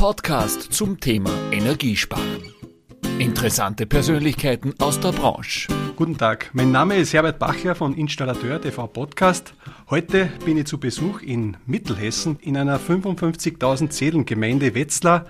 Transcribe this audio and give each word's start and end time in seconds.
Podcast 0.00 0.72
zum 0.72 0.98
Thema 0.98 1.30
Energiesparen. 1.52 2.54
Interessante 3.18 3.84
Persönlichkeiten 3.84 4.72
aus 4.78 4.98
der 4.98 5.12
Branche. 5.12 5.68
Guten 5.94 6.16
Tag, 6.16 6.48
mein 6.54 6.72
Name 6.72 6.96
ist 6.96 7.12
Herbert 7.12 7.38
Bachler 7.38 7.74
von 7.74 7.94
Installateur 7.94 8.62
TV 8.62 8.86
Podcast. 8.86 9.52
Heute 9.90 10.32
bin 10.46 10.56
ich 10.56 10.64
zu 10.64 10.80
Besuch 10.80 11.20
in 11.20 11.58
Mittelhessen 11.66 12.38
in 12.40 12.56
einer 12.56 12.80
55.000 12.80 13.92
Seelengemeinde 13.92 14.74
Wetzlar 14.74 15.26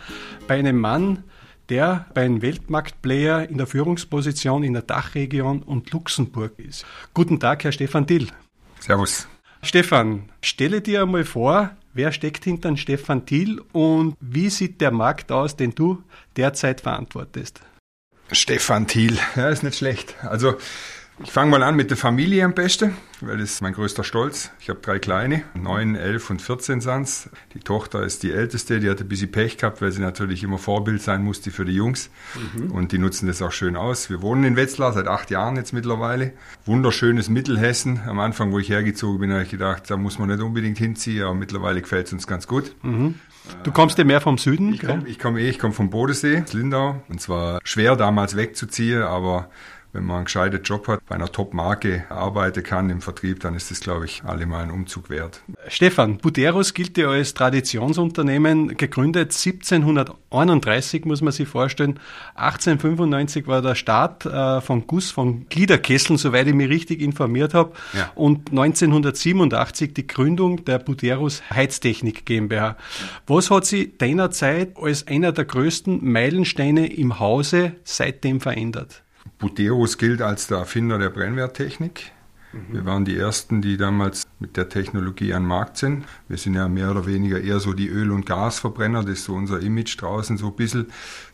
bei 0.46 0.60
einem 0.60 0.78
Mann, 0.78 1.24
der 1.68 2.06
bei 2.14 2.24
einem 2.24 2.40
Weltmarktplayer 2.40 3.48
in 3.50 3.58
der 3.58 3.66
Führungsposition 3.66 4.62
in 4.62 4.74
der 4.74 4.82
Dachregion 4.82 5.64
und 5.64 5.90
Luxemburg 5.90 6.56
ist. 6.60 6.86
Guten 7.12 7.40
Tag, 7.40 7.64
Herr 7.64 7.72
Stefan 7.72 8.06
Dill. 8.06 8.28
Servus. 8.78 9.26
Stefan, 9.62 10.30
stelle 10.40 10.80
dir 10.80 11.02
einmal 11.02 11.24
vor, 11.24 11.70
wer 11.92 12.12
steckt 12.12 12.44
hinter 12.44 12.76
Stefan 12.76 13.26
Thiel 13.26 13.60
und 13.72 14.16
wie 14.20 14.50
sieht 14.50 14.80
der 14.80 14.90
Markt 14.90 15.32
aus, 15.32 15.56
den 15.56 15.74
du 15.74 16.02
derzeit 16.36 16.80
verantwortest? 16.80 17.60
Stefan 18.32 18.86
Thiel, 18.86 19.18
ja, 19.36 19.48
ist 19.48 19.62
nicht 19.62 19.76
schlecht. 19.76 20.14
Also 20.22 20.54
ich 21.22 21.30
fange 21.30 21.50
mal 21.50 21.62
an 21.62 21.76
mit 21.76 21.90
der 21.90 21.96
Familie 21.96 22.44
am 22.44 22.54
besten, 22.54 22.96
weil 23.20 23.38
das 23.38 23.52
ist 23.52 23.62
mein 23.62 23.74
größter 23.74 24.04
Stolz. 24.04 24.50
Ich 24.60 24.70
habe 24.70 24.80
drei 24.80 24.98
kleine, 24.98 25.42
neun, 25.54 25.94
elf 25.94 26.30
und 26.30 26.40
14 26.40 26.80
sind's. 26.80 27.28
Die 27.54 27.60
Tochter 27.60 28.02
ist 28.02 28.22
die 28.22 28.32
älteste, 28.32 28.80
die 28.80 28.88
hatte 28.88 29.04
ein 29.04 29.08
bisschen 29.08 29.30
Pech 29.30 29.58
gehabt, 29.58 29.82
weil 29.82 29.92
sie 29.92 30.00
natürlich 30.00 30.42
immer 30.42 30.58
Vorbild 30.58 31.02
sein 31.02 31.22
musste 31.22 31.50
für 31.50 31.64
die 31.64 31.74
Jungs. 31.74 32.10
Mhm. 32.54 32.70
Und 32.70 32.92
die 32.92 32.98
nutzen 32.98 33.26
das 33.26 33.42
auch 33.42 33.52
schön 33.52 33.76
aus. 33.76 34.08
Wir 34.08 34.22
wohnen 34.22 34.44
in 34.44 34.56
Wetzlar 34.56 34.92
seit 34.92 35.08
acht 35.08 35.30
Jahren 35.30 35.56
jetzt 35.56 35.72
mittlerweile. 35.72 36.32
Wunderschönes 36.64 37.28
Mittelhessen. 37.28 38.00
Am 38.06 38.18
Anfang, 38.18 38.52
wo 38.52 38.58
ich 38.58 38.70
hergezogen 38.70 39.20
bin, 39.20 39.32
habe 39.32 39.42
ich 39.42 39.50
gedacht, 39.50 39.90
da 39.90 39.96
muss 39.96 40.18
man 40.18 40.28
nicht 40.28 40.40
unbedingt 40.40 40.78
hinziehen, 40.78 41.24
aber 41.24 41.34
mittlerweile 41.34 41.82
gefällt 41.82 42.06
es 42.06 42.12
uns 42.12 42.26
ganz 42.26 42.46
gut. 42.46 42.74
Mhm. 42.82 43.16
Du 43.62 43.72
kommst 43.72 43.98
ja 43.98 44.04
mehr 44.04 44.20
vom 44.20 44.38
Süden? 44.38 44.72
Ich 44.74 44.80
komme 44.80 45.06
ich 45.06 45.18
komm 45.18 45.36
eh, 45.36 45.48
ich 45.48 45.58
komme 45.58 45.74
vom 45.74 45.90
Bodensee, 45.90 46.44
Lindau. 46.52 47.02
Und 47.08 47.20
zwar 47.20 47.58
schwer 47.64 47.96
damals 47.96 48.36
wegzuziehen, 48.36 49.02
aber 49.02 49.50
wenn 49.92 50.04
man 50.04 50.16
einen 50.16 50.24
gescheiten 50.26 50.62
Job 50.62 50.86
hat, 50.88 51.04
bei 51.06 51.16
einer 51.16 51.30
Top-Marke 51.30 52.04
arbeiten 52.08 52.62
kann 52.62 52.90
im 52.90 53.00
Vertrieb, 53.00 53.40
dann 53.40 53.54
ist 53.54 53.70
das, 53.70 53.80
glaube 53.80 54.04
ich, 54.04 54.22
allemal 54.24 54.62
ein 54.62 54.70
Umzug 54.70 55.10
wert. 55.10 55.42
Stefan, 55.68 56.18
Buderus 56.18 56.74
gilt 56.74 56.96
ja 56.96 57.08
als 57.08 57.34
Traditionsunternehmen, 57.34 58.76
gegründet 58.76 59.32
1731, 59.32 61.04
muss 61.04 61.22
man 61.22 61.32
sich 61.32 61.48
vorstellen. 61.48 61.98
1895 62.34 63.46
war 63.46 63.62
der 63.62 63.74
Start 63.74 64.26
äh, 64.26 64.60
von 64.60 64.86
Guss 64.86 65.10
von 65.10 65.46
Gliederkesseln, 65.48 66.18
soweit 66.18 66.46
ich 66.46 66.54
mich 66.54 66.68
richtig 66.68 67.00
informiert 67.00 67.54
habe. 67.54 67.72
Ja. 67.92 68.12
Und 68.14 68.50
1987 68.50 69.94
die 69.94 70.06
Gründung 70.06 70.64
der 70.64 70.78
Buderus 70.78 71.42
Heiztechnik 71.50 72.24
GmbH. 72.24 72.76
Was 73.26 73.50
hat 73.50 73.66
sich 73.66 73.96
deiner 73.98 74.30
Zeit 74.30 74.76
als 74.76 75.06
einer 75.06 75.32
der 75.32 75.44
größten 75.44 76.04
Meilensteine 76.04 76.92
im 76.92 77.18
Hause 77.18 77.72
seitdem 77.84 78.40
verändert? 78.40 79.02
Buderus 79.40 79.98
gilt 79.98 80.22
als 80.22 80.46
der 80.46 80.58
Erfinder 80.58 80.98
der 80.98 81.10
Brennwerttechnik. 81.10 82.12
Mhm. 82.52 82.74
Wir 82.74 82.84
waren 82.84 83.04
die 83.04 83.16
Ersten, 83.16 83.62
die 83.62 83.76
damals 83.76 84.26
mit 84.38 84.56
der 84.56 84.68
Technologie 84.68 85.32
an 85.32 85.44
den 85.44 85.48
Markt 85.48 85.78
sind. 85.78 86.04
Wir 86.28 86.36
sind 86.36 86.54
ja 86.54 86.68
mehr 86.68 86.90
oder 86.90 87.06
weniger 87.06 87.40
eher 87.40 87.58
so 87.58 87.72
die 87.72 87.88
Öl- 87.88 88.10
und 88.10 88.26
Gasverbrenner. 88.26 89.02
Das 89.02 89.12
ist 89.12 89.24
so 89.24 89.34
unser 89.34 89.60
Image 89.60 90.00
draußen 90.00 90.36
so 90.36 90.48
ein 90.48 90.56
bisschen 90.56 90.86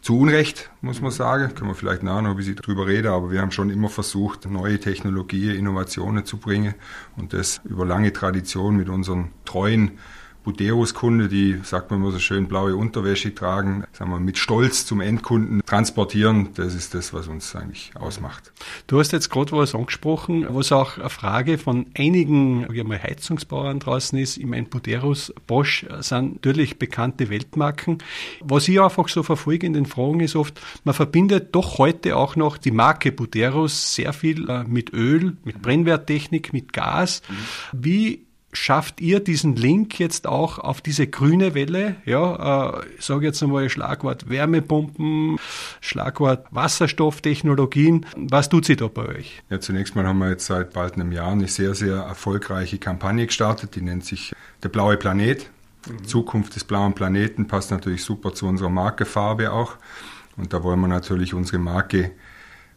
zu 0.02 0.18
Unrecht, 0.18 0.70
muss 0.82 1.00
man 1.00 1.10
sagen. 1.10 1.54
Können 1.54 1.70
wir 1.70 1.74
vielleicht 1.74 2.02
nachher 2.02 2.22
noch 2.22 2.30
ein 2.30 2.36
bisschen 2.36 2.56
drüber 2.56 2.86
reden, 2.86 3.08
aber 3.08 3.30
wir 3.30 3.40
haben 3.40 3.50
schon 3.50 3.70
immer 3.70 3.88
versucht, 3.88 4.48
neue 4.48 4.78
Technologien, 4.78 5.56
Innovationen 5.56 6.24
zu 6.24 6.36
bringen 6.36 6.74
und 7.16 7.32
das 7.32 7.60
über 7.64 7.84
lange 7.84 8.12
Tradition 8.12 8.76
mit 8.76 8.88
unseren 8.88 9.32
treuen 9.44 9.98
Buderus-Kunde, 10.46 11.26
die, 11.26 11.58
sagt 11.64 11.90
man 11.90 12.00
immer 12.00 12.12
so 12.12 12.20
schön, 12.20 12.46
blaue 12.46 12.76
Unterwäsche 12.76 13.34
tragen, 13.34 13.82
sagen 13.92 14.12
wir, 14.12 14.20
mit 14.20 14.38
Stolz 14.38 14.86
zum 14.86 15.00
Endkunden 15.00 15.60
transportieren. 15.66 16.50
Das 16.54 16.72
ist 16.76 16.94
das, 16.94 17.12
was 17.12 17.26
uns 17.26 17.56
eigentlich 17.56 17.90
ausmacht. 17.98 18.52
Du 18.86 19.00
hast 19.00 19.10
jetzt 19.10 19.28
gerade 19.28 19.50
was 19.50 19.74
angesprochen, 19.74 20.46
was 20.48 20.70
auch 20.70 20.98
eine 20.98 21.10
Frage 21.10 21.58
von 21.58 21.86
einigen 21.98 22.60
mal, 22.86 23.02
Heizungsbauern 23.02 23.80
draußen 23.80 24.16
ist. 24.20 24.36
Ich 24.36 24.46
meine, 24.46 24.66
Buderus, 24.66 25.34
Bosch 25.48 25.84
sind 25.98 26.34
natürlich 26.36 26.78
bekannte 26.78 27.28
Weltmarken. 27.28 27.98
Was 28.40 28.68
ich 28.68 28.80
einfach 28.80 29.08
so 29.08 29.24
verfolge 29.24 29.66
in 29.66 29.72
den 29.72 29.86
Fragen 29.86 30.20
ist 30.20 30.36
oft, 30.36 30.60
man 30.84 30.94
verbindet 30.94 31.56
doch 31.56 31.78
heute 31.78 32.16
auch 32.16 32.36
noch 32.36 32.56
die 32.56 32.70
Marke 32.70 33.10
Buderus 33.10 33.96
sehr 33.96 34.12
viel 34.12 34.48
äh, 34.48 34.62
mit 34.62 34.92
Öl, 34.92 35.38
mit 35.42 35.60
Brennwerttechnik, 35.60 36.52
mit 36.52 36.72
Gas. 36.72 37.20
Mhm. 37.28 37.34
Wie 37.72 38.26
schafft 38.52 39.00
ihr 39.00 39.20
diesen 39.20 39.56
Link 39.56 39.98
jetzt 39.98 40.26
auch 40.26 40.58
auf 40.58 40.80
diese 40.80 41.06
grüne 41.06 41.54
Welle? 41.54 41.96
Ja, 42.04 42.78
äh, 42.78 42.86
ich 42.98 43.04
sage 43.04 43.26
jetzt 43.26 43.42
einmal 43.42 43.68
Schlagwort 43.68 44.28
Wärmepumpen, 44.28 45.38
Schlagwort 45.80 46.46
Wasserstofftechnologien. 46.50 48.06
Was 48.16 48.48
tut 48.48 48.64
sie 48.64 48.76
da 48.76 48.88
bei 48.88 49.06
euch? 49.06 49.42
Ja, 49.50 49.60
zunächst 49.60 49.94
mal 49.94 50.06
haben 50.06 50.18
wir 50.18 50.30
jetzt 50.30 50.46
seit 50.46 50.72
bald 50.72 50.94
einem 50.94 51.12
Jahr 51.12 51.32
eine 51.32 51.48
sehr, 51.48 51.74
sehr 51.74 51.96
erfolgreiche 51.96 52.78
Kampagne 52.78 53.26
gestartet, 53.26 53.74
die 53.74 53.82
nennt 53.82 54.04
sich 54.04 54.34
Der 54.62 54.68
blaue 54.68 54.96
Planet. 54.96 55.50
Mhm. 55.86 56.04
Zukunft 56.04 56.56
des 56.56 56.64
blauen 56.64 56.94
Planeten 56.94 57.46
passt 57.46 57.70
natürlich 57.70 58.02
super 58.02 58.34
zu 58.34 58.46
unserer 58.46 58.70
Markefarbe 58.70 59.52
auch. 59.52 59.76
Und 60.36 60.52
da 60.52 60.62
wollen 60.62 60.80
wir 60.80 60.88
natürlich 60.88 61.34
unsere 61.34 61.58
Marke 61.58 62.12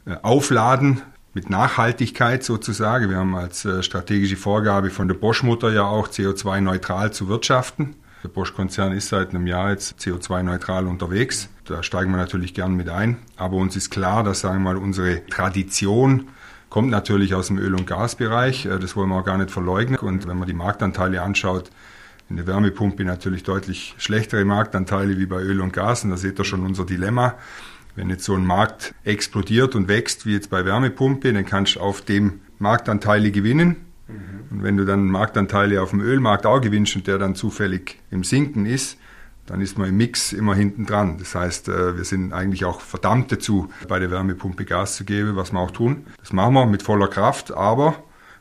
äh, 0.05 0.15
aufladen 0.21 1.01
mit 1.33 1.49
Nachhaltigkeit 1.49 2.43
sozusagen. 2.43 3.09
Wir 3.09 3.17
haben 3.17 3.35
als 3.35 3.65
äh, 3.65 3.83
strategische 3.83 4.37
Vorgabe 4.37 4.89
von 4.89 5.07
der 5.07 5.15
Bosch-Mutter 5.15 5.71
ja 5.71 5.83
auch 5.83 6.07
CO2-neutral 6.07 7.13
zu 7.13 7.27
wirtschaften. 7.27 7.95
Der 8.23 8.29
Bosch-Konzern 8.29 8.91
ist 8.91 9.09
seit 9.09 9.29
einem 9.29 9.47
Jahr 9.47 9.71
jetzt 9.71 9.99
CO2-neutral 9.99 10.87
unterwegs. 10.87 11.49
Da 11.65 11.83
steigen 11.83 12.11
wir 12.11 12.17
natürlich 12.17 12.53
gern 12.53 12.73
mit 12.73 12.89
ein. 12.89 13.17
Aber 13.37 13.57
uns 13.57 13.75
ist 13.75 13.91
klar, 13.91 14.23
dass, 14.23 14.41
sagen 14.41 14.63
wir 14.63 14.73
mal, 14.73 14.77
unsere 14.77 15.25
Tradition 15.27 16.29
kommt 16.69 16.89
natürlich 16.89 17.33
aus 17.33 17.47
dem 17.47 17.57
Öl- 17.57 17.75
und 17.75 17.87
Gasbereich. 17.87 18.65
Äh, 18.65 18.79
das 18.79 18.95
wollen 18.95 19.09
wir 19.09 19.19
auch 19.19 19.25
gar 19.25 19.37
nicht 19.37 19.51
verleugnen. 19.51 19.99
Und 19.99 20.27
wenn 20.27 20.37
man 20.37 20.47
die 20.47 20.53
Marktanteile 20.53 21.21
anschaut, 21.21 21.69
in 22.29 22.35
der 22.35 22.45
Wärmepumpe 22.45 23.03
natürlich 23.05 23.43
deutlich 23.43 23.95
schlechtere 23.97 24.45
Marktanteile 24.45 25.17
wie 25.17 25.25
bei 25.25 25.41
Öl 25.41 25.61
und 25.61 25.73
Gas. 25.73 26.03
Und 26.03 26.11
da 26.11 26.17
seht 26.17 26.39
ihr 26.39 26.45
schon 26.45 26.65
unser 26.65 26.85
Dilemma. 26.85 27.35
Wenn 27.95 28.09
jetzt 28.09 28.23
so 28.23 28.35
ein 28.35 28.45
Markt 28.45 28.93
explodiert 29.03 29.75
und 29.75 29.87
wächst, 29.87 30.25
wie 30.25 30.33
jetzt 30.33 30.49
bei 30.49 30.65
Wärmepumpe, 30.65 31.33
dann 31.33 31.45
kannst 31.45 31.75
du 31.75 31.79
auf 31.81 32.01
dem 32.01 32.41
Marktanteile 32.59 33.31
gewinnen. 33.31 33.77
Mhm. 34.07 34.15
Und 34.51 34.63
wenn 34.63 34.77
du 34.77 34.85
dann 34.85 35.07
Marktanteile 35.07 35.81
auf 35.81 35.91
dem 35.91 36.01
Ölmarkt 36.01 36.45
auch 36.45 36.61
gewinnst 36.61 36.95
und 36.95 37.07
der 37.07 37.17
dann 37.17 37.35
zufällig 37.35 37.99
im 38.11 38.23
Sinken 38.23 38.65
ist, 38.65 38.97
dann 39.49 39.61
ist 39.61 39.77
man 39.79 39.89
im 39.89 39.97
Mix 39.97 40.31
immer 40.31 40.53
hinten 40.53 40.85
dran. 40.85 41.17
Das 41.17 41.33
heißt, 41.33 41.69
äh, 41.69 41.97
wir 41.97 42.03
sind 42.03 42.33
eigentlich 42.33 42.65
auch 42.65 42.81
verdammt 42.81 43.31
dazu, 43.31 43.69
bei 43.87 43.97
der 43.97 44.11
Wärmepumpe 44.11 44.63
Gas 44.63 44.95
zu 44.95 45.05
geben, 45.05 45.35
was 45.35 45.51
wir 45.51 45.59
auch 45.59 45.71
tun. 45.71 46.05
Das 46.19 46.33
machen 46.33 46.53
wir 46.53 46.65
mit 46.67 46.83
voller 46.83 47.07
Kraft, 47.07 47.51
aber 47.51 47.95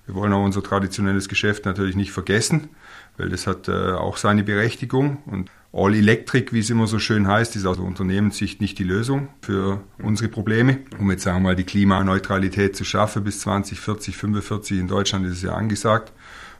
wir 0.06 0.15
wollen 0.15 0.32
auch 0.32 0.44
unser 0.44 0.62
traditionelles 0.62 1.28
Geschäft 1.28 1.65
natürlich 1.65 1.97
nicht 1.97 2.12
vergessen, 2.12 2.69
weil 3.16 3.30
das 3.30 3.47
hat 3.47 3.69
äh, 3.69 3.92
auch 3.92 4.19
seine 4.19 4.44
Berechtigung 4.44 5.19
und 5.26 5.50
All 5.70 5.94
Electric, 5.94 6.52
wie 6.52 6.60
es 6.60 6.70
immer 6.70 6.86
so 6.86 6.98
schön 6.98 7.28
heißt, 7.28 7.54
ist 7.54 7.66
aus 7.66 7.78
Unternehmenssicht 7.78 8.62
nicht 8.62 8.78
die 8.78 8.84
Lösung 8.84 9.28
für 9.42 9.84
unsere 10.02 10.30
Probleme. 10.30 10.78
Um 10.98 11.10
jetzt 11.10 11.24
sagen 11.24 11.38
wir 11.38 11.50
mal 11.50 11.56
die 11.56 11.64
Klimaneutralität 11.64 12.74
zu 12.74 12.84
schaffen 12.84 13.22
bis 13.22 13.40
2040, 13.40 14.16
45 14.16 14.78
in 14.78 14.88
Deutschland 14.88 15.26
ist 15.26 15.32
es 15.32 15.42
ja 15.42 15.52
angesagt. 15.52 16.12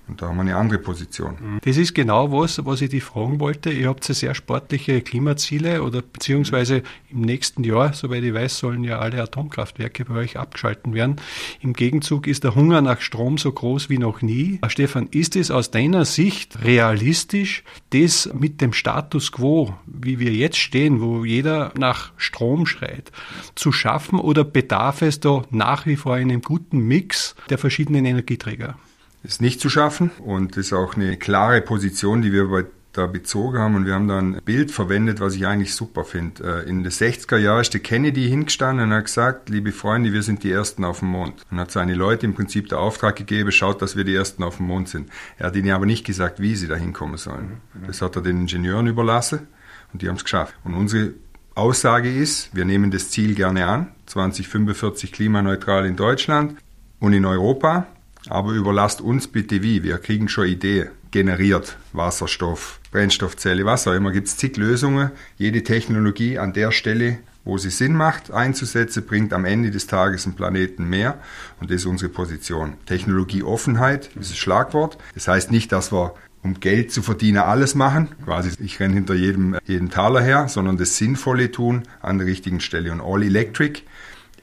Und 0.09 0.23
da 0.23 0.29
haben 0.29 0.37
wir 0.37 0.43
eine 0.43 0.57
andere 0.57 0.79
Position. 0.79 1.61
Das 1.63 1.77
ist 1.77 1.95
genau 1.95 2.33
was, 2.33 2.65
was 2.65 2.81
ich 2.81 2.91
dich 2.91 3.05
fragen 3.05 3.41
wollte. 3.41 3.71
Ihr 3.71 3.89
habt 3.89 4.09
ja 4.09 4.15
sehr 4.15 4.35
sportliche 4.35 5.03
Klimaziele 5.03 5.83
oder 5.83 6.01
beziehungsweise 6.01 6.83
im 7.11 7.21
nächsten 7.21 7.63
Jahr, 7.63 7.93
soweit 7.93 8.23
ich 8.25 8.33
weiß, 8.33 8.59
sollen 8.59 8.85
ja 8.85 8.99
alle 8.99 9.23
Atomkraftwerke 9.23 10.07
bei 10.07 10.15
euch 10.15 10.39
abgeschalten 10.39 10.95
werden. 10.95 11.17
Im 11.61 11.75
Gegenzug 11.75 12.27
ist 12.27 12.45
der 12.45 12.55
Hunger 12.55 12.81
nach 12.81 13.01
Strom 13.03 13.37
so 13.37 13.53
groß 13.53 13.91
wie 13.91 13.99
noch 13.99 14.23
nie. 14.23 14.61
Stefan, 14.69 15.09
ist 15.11 15.37
es 15.37 15.51
aus 15.51 15.71
deiner 15.71 16.05
Sicht 16.05 16.65
realistisch, 16.65 17.63
das 17.91 18.31
mit 18.33 18.61
dem 18.61 18.73
Status 18.73 19.33
quo, 19.33 19.75
wie 19.87 20.19
wir 20.19 20.33
jetzt 20.33 20.59
stehen, 20.59 21.01
wo 21.01 21.25
jeder 21.25 21.73
nach 21.77 22.13
Strom 22.17 22.67
schreit, 22.67 23.13
zu 23.55 23.73
schaffen 23.73 24.19
oder 24.19 24.45
bedarf 24.45 25.03
es 25.03 25.21
da 25.21 25.43
nach 25.51 25.85
wie 25.85 25.97
vor 25.97 26.15
einem 26.15 26.41
guten 26.41 26.79
Mix 26.79 27.35
der 27.51 27.59
verschiedenen 27.59 28.07
Energieträger? 28.07 28.77
Ist 29.23 29.41
nicht 29.41 29.61
zu 29.61 29.69
schaffen 29.69 30.11
und 30.25 30.57
das 30.57 30.67
ist 30.67 30.73
auch 30.73 30.97
eine 30.97 31.17
klare 31.17 31.61
Position, 31.61 32.23
die 32.23 32.33
wir 32.33 32.49
bei 32.49 32.65
da 32.99 33.07
bezogen 33.07 33.59
haben 33.59 33.77
und 33.77 33.87
wir 33.87 33.95
haben 33.95 34.09
da 34.09 34.19
ein 34.19 34.41
Bild 34.45 34.71
verwendet, 34.71 35.21
was 35.21 35.35
ich 35.35 35.47
eigentlich 35.47 35.75
super 35.75 36.05
finde. 36.05 36.65
Äh, 36.65 36.69
in 36.69 36.83
den 36.83 36.93
60er 36.93 37.37
Jahren 37.37 37.61
ist 37.61 37.73
der 37.73 37.81
Kennedy 37.81 38.29
hingestanden 38.29 38.87
und 38.87 38.93
hat 38.93 39.05
gesagt, 39.05 39.49
liebe 39.49 39.73
Freunde, 39.73 40.13
wir 40.13 40.23
sind 40.23 40.43
die 40.43 40.51
Ersten 40.51 40.85
auf 40.85 40.99
dem 41.01 41.09
Mond. 41.09 41.43
Und 41.51 41.61
hat 41.61 41.71
seine 41.71 41.95
Leute 41.95 42.27
im 42.27 42.35
Prinzip 42.35 42.69
der 42.69 42.81
Auftrag 42.81 43.17
gegeben, 43.17 43.53
schaut, 43.53 43.81
dass 43.83 43.97
wir 43.97 44.05
die 44.05 44.15
Ersten 44.15 44.43
auf 44.43 44.57
dem 44.57 44.67
Mond 44.67 44.89
sind. 44.89 45.11
Er 45.39 45.47
hat 45.47 45.57
ihnen 45.57 45.71
aber 45.71 45.87
nicht 45.87 46.05
gesagt, 46.05 46.41
wie 46.41 46.57
sie 46.57 46.67
da 46.67 46.75
hinkommen 46.75 47.19
sollen. 47.19 47.61
Das 47.87 48.03
hat 48.03 48.17
er 48.17 48.23
den 48.23 48.41
Ingenieuren 48.43 48.87
überlassen 48.87 49.47
und 49.93 50.03
die 50.03 50.09
haben 50.09 50.17
es 50.17 50.25
geschafft. 50.25 50.55
Und 50.65 50.75
unsere 50.75 51.13
Aussage 51.55 52.13
ist, 52.13 52.55
wir 52.55 52.65
nehmen 52.65 52.91
das 52.91 53.11
Ziel 53.11 53.35
gerne 53.35 53.67
an, 53.67 53.89
2045 54.07 55.13
klimaneutral 55.13 55.87
in 55.87 55.97
Deutschland 55.97 56.57
und 57.01 57.13
in 57.13 57.25
Europa. 57.25 57.87
Aber 58.29 58.53
überlasst 58.53 59.01
uns 59.01 59.29
bitte 59.29 59.63
wie. 59.63 59.83
Wir 59.83 59.99
kriegen 59.99 60.29
schon 60.29 60.47
Idee. 60.47 60.91
Generiert 61.11 61.79
Wasserstoff, 61.95 62.81
Brennstoffzelle, 62.91 63.65
was 63.65 63.89
auch 63.89 63.95
immer. 63.95 64.11
Gibt 64.11 64.29
es 64.29 64.37
zig 64.37 64.59
Lösungen. 64.59 65.11
Jede 65.39 65.63
Technologie 65.63 66.39
an 66.39 66.53
der 66.53 66.71
Stelle, 66.71 67.19
wo 67.45 67.57
sie 67.57 67.71
Sinn 67.71 67.95
macht, 67.95 68.31
einzusetzen, 68.31 69.07
bringt 69.07 69.33
am 69.33 69.47
Ende 69.47 69.71
des 69.71 69.87
Tages 69.87 70.27
einen 70.27 70.37
Planeten 70.37 70.85
mehr. 70.85 71.19
Und 71.61 71.71
das 71.71 71.77
ist 71.77 71.87
unsere 71.87 72.11
Position. 72.11 72.75
Technologieoffenheit 72.85 74.11
ist 74.21 74.33
das 74.33 74.37
Schlagwort. 74.37 74.99
Das 75.15 75.29
heißt 75.29 75.51
nicht, 75.51 75.73
dass 75.73 75.93
wir 75.93 76.15
um 76.43 76.61
Geld 76.61 76.93
zu 76.93 77.03
verdienen 77.03 77.39
alles 77.39 77.75
machen. 77.75 78.09
Quasi, 78.25 78.51
ich 78.63 78.79
renne 78.81 78.95
hinter 78.95 79.15
jedem, 79.15 79.57
jedem 79.67 79.91
Taler 79.91 80.21
her, 80.21 80.49
sondern 80.49 80.77
das 80.77 80.97
Sinnvolle 80.97 81.51
tun 81.51 81.83
an 82.01 82.19
der 82.19 82.27
richtigen 82.27 82.61
Stelle. 82.61 82.93
Und 82.93 83.01
All 83.01 83.23
Electric 83.23 83.83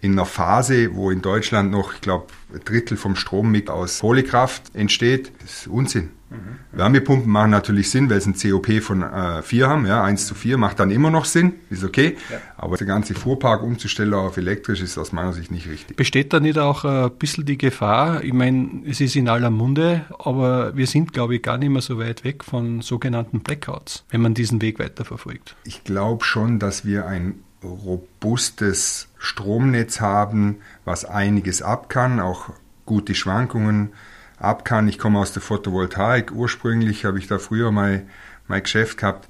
in 0.02 0.14
einer 0.14 0.26
Phase, 0.26 0.96
wo 0.96 1.12
in 1.12 1.22
Deutschland 1.22 1.72
noch, 1.72 1.94
ich 1.94 2.02
glaube, 2.02 2.28
ein 2.54 2.62
Drittel 2.64 2.98
vom 2.98 3.16
Strommix 3.16 3.70
aus 3.70 4.00
Kohlekraft 4.00 4.76
entsteht, 4.76 5.32
das 5.42 5.60
ist 5.60 5.68
Unsinn. 5.68 6.10
Mhm. 6.30 6.78
Wärmepumpen 6.78 7.32
machen 7.32 7.52
natürlich 7.52 7.90
Sinn, 7.90 8.10
weil 8.10 8.20
sie 8.20 8.32
ein 8.32 8.52
COP 8.52 8.82
von 8.82 9.04
äh, 9.04 9.42
4 9.42 9.68
haben. 9.68 9.86
Ja, 9.86 10.04
1 10.04 10.28
zu 10.28 10.36
4 10.36 10.58
macht 10.58 10.80
dann 10.80 10.92
immer 10.92 11.12
noch 11.12 11.26
Sinn, 11.26 11.54
ist 11.70 11.84
okay. 11.84 12.18
Ja. 12.32 12.38
Aber 12.58 12.78
der 12.78 12.88
ganze 12.88 13.14
Fuhrpark 13.14 13.62
umzustellen 13.62 14.14
auf 14.14 14.38
elektrisch 14.38 14.82
ist 14.82 14.98
aus 14.98 15.12
meiner 15.12 15.34
Sicht 15.34 15.52
nicht 15.52 15.68
richtig. 15.68 15.98
Besteht 15.98 16.34
da 16.34 16.40
nicht 16.40 16.58
auch 16.58 16.84
ein 16.84 17.12
bisschen 17.12 17.46
die 17.46 17.58
Gefahr? 17.58 18.24
Ich 18.24 18.34
meine, 18.34 18.82
es 18.88 19.02
ist 19.02 19.16
in 19.16 19.30
aller 19.30 19.52
Munde, 19.52 20.06
aber 20.18 20.76
wir 20.76 20.88
sind, 20.88 21.14
glaube 21.14 21.36
ich, 21.36 21.44
gar 21.44 21.58
nicht 21.58 21.70
mehr 21.70 21.82
so 21.82 22.00
weit 22.00 22.24
weg 22.24 22.44
von 22.44 22.82
sogenannten 22.82 23.42
Blackouts, 23.42 24.04
wenn 24.10 24.22
man 24.22 24.34
diesen 24.34 24.62
Weg 24.62 24.80
weiterverfolgt. 24.80 25.56
Ich 25.64 25.84
glaube 25.84 26.26
schon, 26.26 26.60
dass 26.60 26.86
wir 26.86 27.06
ein 27.06 27.45
robustes 27.66 29.08
Stromnetz 29.18 30.00
haben, 30.00 30.58
was 30.86 31.06
einiges 31.06 31.62
ab 31.62 31.90
kann, 31.90 32.20
auch 32.20 32.50
gute 32.86 33.16
Schwankungen 33.16 33.94
ab 34.38 34.66
kann. 34.66 34.88
Ich 34.88 35.00
komme 35.00 35.20
aus 35.20 35.34
der 35.34 35.42
Photovoltaik. 35.42 36.32
Ursprünglich 36.32 37.06
habe 37.06 37.20
ich 37.20 37.28
da 37.28 37.40
früher 37.40 37.72
mein, 37.72 38.10
mein 38.48 38.64
Geschäft 38.64 39.00
gehabt. 39.00 39.28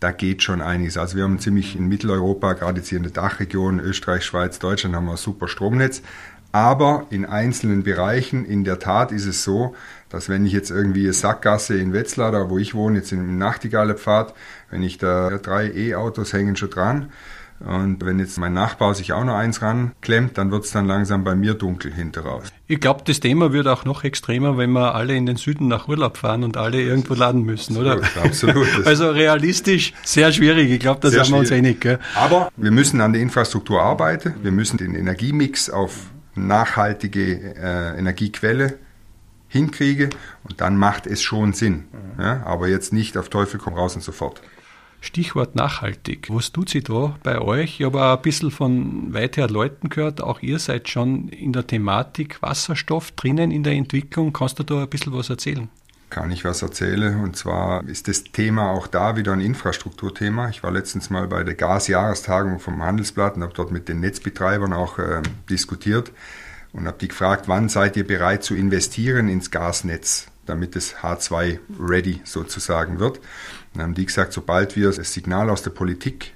Da 0.00 0.12
geht 0.12 0.42
schon 0.42 0.60
einiges. 0.60 0.98
Also 0.98 1.16
wir 1.16 1.24
haben 1.24 1.38
ziemlich 1.38 1.76
in 1.76 1.88
Mitteleuropa, 1.88 2.52
gerade 2.52 2.78
jetzt 2.78 2.88
hier 2.88 2.98
in 2.98 3.04
der 3.04 3.12
Dachregion, 3.12 3.80
Österreich, 3.80 4.24
Schweiz, 4.24 4.58
Deutschland, 4.58 4.94
haben 4.94 5.06
wir 5.06 5.12
ein 5.12 5.16
super 5.16 5.48
Stromnetz. 5.48 6.02
Aber 6.52 7.06
in 7.10 7.26
einzelnen 7.26 7.82
Bereichen, 7.82 8.44
in 8.44 8.64
der 8.64 8.78
Tat 8.78 9.12
ist 9.12 9.26
es 9.26 9.42
so, 9.44 9.74
dass 10.08 10.28
wenn 10.28 10.46
ich 10.46 10.52
jetzt 10.52 10.70
irgendwie 10.70 11.04
eine 11.04 11.12
Sackgasse 11.12 11.76
in 11.78 11.92
Wetzlar, 11.92 12.32
da 12.32 12.48
wo 12.48 12.58
ich 12.58 12.74
wohne, 12.74 12.98
jetzt 12.98 13.12
im 13.12 13.36
Nachtigallerpfad, 13.36 14.34
wenn 14.70 14.82
ich 14.82 14.98
da 14.98 15.38
drei 15.38 15.70
E-Autos 15.70 16.32
hängen 16.32 16.56
schon 16.56 16.70
dran, 16.70 17.12
und 17.60 18.04
wenn 18.04 18.18
jetzt 18.18 18.38
mein 18.38 18.52
Nachbar 18.52 18.94
sich 18.94 19.12
auch 19.12 19.24
noch 19.24 19.34
eins 19.34 19.62
ranklemmt, 19.62 20.36
dann 20.36 20.50
wird 20.50 20.64
es 20.64 20.72
dann 20.72 20.86
langsam 20.86 21.24
bei 21.24 21.34
mir 21.34 21.54
dunkel 21.54 21.92
hinter 21.92 22.22
raus. 22.22 22.44
Ich 22.66 22.80
glaube, 22.80 23.02
das 23.04 23.20
Thema 23.20 23.52
wird 23.52 23.66
auch 23.66 23.84
noch 23.84 24.04
extremer, 24.04 24.58
wenn 24.58 24.72
wir 24.72 24.94
alle 24.94 25.16
in 25.16 25.24
den 25.24 25.36
Süden 25.36 25.66
nach 25.68 25.88
Urlaub 25.88 26.18
fahren 26.18 26.44
und 26.44 26.56
alle 26.58 26.82
irgendwo 26.82 27.14
laden 27.14 27.42
müssen, 27.42 27.76
oder? 27.78 28.00
Absolut. 28.22 28.68
also 28.84 29.10
realistisch 29.10 29.94
sehr 30.04 30.32
schwierig. 30.32 30.70
Ich 30.70 30.80
glaube, 30.80 31.00
da 31.00 31.08
sind 31.08 31.30
wir 31.30 31.38
uns 31.38 31.50
einig. 31.50 31.80
Gell? 31.80 31.98
Aber 32.14 32.50
wir 32.56 32.70
müssen 32.70 33.00
an 33.00 33.14
der 33.14 33.22
Infrastruktur 33.22 33.82
arbeiten. 33.82 34.34
Wir 34.42 34.52
müssen 34.52 34.76
den 34.76 34.94
Energiemix 34.94 35.70
auf 35.70 36.10
nachhaltige 36.34 37.54
äh, 37.56 37.98
Energiequelle 37.98 38.74
hinkriegen 39.48 40.10
und 40.44 40.60
dann 40.60 40.76
macht 40.76 41.06
es 41.06 41.22
schon 41.22 41.54
Sinn. 41.54 41.84
Ja? 42.18 42.42
Aber 42.44 42.68
jetzt 42.68 42.92
nicht 42.92 43.16
auf 43.16 43.30
Teufel 43.30 43.58
komm 43.58 43.74
raus 43.74 43.94
und 43.94 44.02
so 44.02 44.12
fort. 44.12 44.42
Stichwort 45.00 45.54
nachhaltig. 45.54 46.28
Was 46.30 46.52
tut 46.52 46.68
sie 46.68 46.82
da 46.82 47.16
bei 47.22 47.40
euch? 47.40 47.80
Ich 47.80 47.86
habe 47.86 48.02
auch 48.02 48.16
ein 48.16 48.22
bisschen 48.22 48.50
von 48.50 49.12
weither 49.14 49.48
Leuten 49.48 49.88
gehört, 49.88 50.20
auch 50.20 50.40
ihr 50.40 50.58
seid 50.58 50.88
schon 50.88 51.28
in 51.28 51.52
der 51.52 51.66
Thematik 51.66 52.42
Wasserstoff 52.42 53.12
drinnen 53.12 53.50
in 53.50 53.62
der 53.62 53.74
Entwicklung. 53.74 54.32
Kannst 54.32 54.58
du 54.58 54.62
da 54.62 54.82
ein 54.82 54.88
bisschen 54.88 55.12
was 55.12 55.30
erzählen? 55.30 55.68
Kann 56.08 56.30
ich 56.30 56.44
was 56.44 56.62
erzählen? 56.62 57.20
Und 57.20 57.36
zwar 57.36 57.86
ist 57.88 58.06
das 58.08 58.24
Thema 58.24 58.70
auch 58.70 58.86
da 58.86 59.16
wieder 59.16 59.32
ein 59.32 59.40
Infrastrukturthema. 59.40 60.48
Ich 60.48 60.62
war 60.62 60.70
letztens 60.70 61.10
mal 61.10 61.26
bei 61.26 61.42
der 61.42 61.54
Gasjahrestagung 61.54 62.60
vom 62.60 62.82
Handelsblatt 62.82 63.36
und 63.36 63.42
habe 63.42 63.54
dort 63.54 63.72
mit 63.72 63.88
den 63.88 64.00
Netzbetreibern 64.00 64.72
auch 64.72 64.98
äh, 64.98 65.22
diskutiert 65.50 66.12
und 66.72 66.86
habe 66.86 66.98
die 66.98 67.08
gefragt, 67.08 67.48
wann 67.48 67.68
seid 67.68 67.96
ihr 67.96 68.06
bereit 68.06 68.44
zu 68.44 68.54
investieren 68.54 69.28
ins 69.28 69.50
Gasnetz, 69.50 70.28
damit 70.46 70.76
es 70.76 70.96
H2 70.96 71.58
ready 71.78 72.20
sozusagen 72.24 72.98
wird. 72.98 73.20
Dann 73.74 73.82
haben 73.82 73.94
die 73.94 74.06
gesagt, 74.06 74.32
sobald 74.32 74.76
wir 74.76 74.90
das 74.90 75.12
Signal 75.12 75.50
aus 75.50 75.62
der 75.62 75.70
Politik 75.70 76.34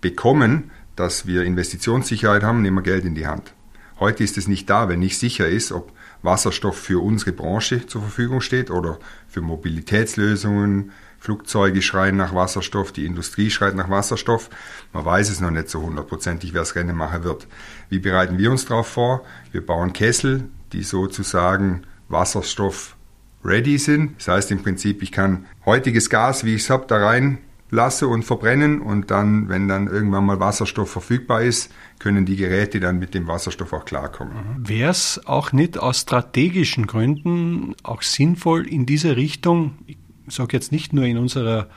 bekommen, 0.00 0.70
dass 0.96 1.26
wir 1.26 1.42
Investitionssicherheit 1.42 2.42
haben, 2.42 2.62
nehmen 2.62 2.78
wir 2.78 2.82
Geld 2.82 3.04
in 3.04 3.14
die 3.14 3.26
Hand. 3.26 3.52
Heute 4.00 4.22
ist 4.22 4.38
es 4.38 4.48
nicht 4.48 4.70
da, 4.70 4.88
wenn 4.88 5.00
nicht 5.00 5.18
sicher 5.18 5.48
ist, 5.48 5.72
ob 5.72 5.92
Wasserstoff 6.22 6.78
für 6.78 7.02
unsere 7.02 7.32
Branche 7.32 7.86
zur 7.86 8.02
Verfügung 8.02 8.40
steht 8.40 8.70
oder 8.70 8.98
für 9.28 9.40
Mobilitätslösungen. 9.40 10.92
Flugzeuge 11.20 11.82
schreien 11.82 12.16
nach 12.16 12.34
Wasserstoff, 12.34 12.92
die 12.92 13.04
Industrie 13.04 13.50
schreit 13.50 13.74
nach 13.74 13.90
Wasserstoff. 13.90 14.50
Man 14.92 15.04
weiß 15.04 15.30
es 15.30 15.40
noch 15.40 15.50
nicht 15.50 15.68
so 15.68 15.82
hundertprozentig, 15.82 16.54
wer 16.54 16.60
das 16.60 16.76
Rennen 16.76 16.96
machen 16.96 17.24
wird. 17.24 17.48
Wie 17.88 17.98
bereiten 17.98 18.38
wir 18.38 18.52
uns 18.52 18.66
darauf 18.66 18.86
vor? 18.86 19.24
Wir 19.50 19.64
bauen 19.64 19.92
Kessel, 19.92 20.44
die 20.72 20.84
sozusagen 20.84 21.82
Wasserstoff 22.08 22.96
ready 23.44 23.78
sind. 23.78 24.18
Das 24.18 24.28
heißt 24.28 24.50
im 24.50 24.62
Prinzip, 24.62 25.02
ich 25.02 25.12
kann 25.12 25.46
heutiges 25.64 26.10
Gas, 26.10 26.44
wie 26.44 26.54
ich 26.54 26.62
es 26.62 26.70
habe, 26.70 26.86
da 26.86 26.96
rein 26.96 27.38
lasse 27.70 28.08
und 28.08 28.22
verbrennen 28.22 28.80
und 28.80 29.10
dann, 29.10 29.48
wenn 29.48 29.68
dann 29.68 29.88
irgendwann 29.88 30.24
mal 30.24 30.40
Wasserstoff 30.40 30.90
verfügbar 30.90 31.42
ist, 31.42 31.72
können 31.98 32.24
die 32.24 32.36
Geräte 32.36 32.80
dann 32.80 32.98
mit 32.98 33.14
dem 33.14 33.26
Wasserstoff 33.26 33.72
auch 33.72 33.84
klarkommen. 33.84 34.34
Wäre 34.56 34.90
es 34.90 35.20
auch 35.26 35.52
nicht 35.52 35.78
aus 35.78 36.00
strategischen 36.00 36.86
Gründen 36.86 37.74
auch 37.82 38.02
sinnvoll 38.02 38.66
in 38.66 38.86
diese 38.86 39.16
Richtung, 39.16 39.74
ich 39.86 39.98
sage 40.28 40.56
jetzt 40.56 40.72
nicht 40.72 40.92
nur 40.92 41.04
in 41.04 41.18
unserer 41.18 41.68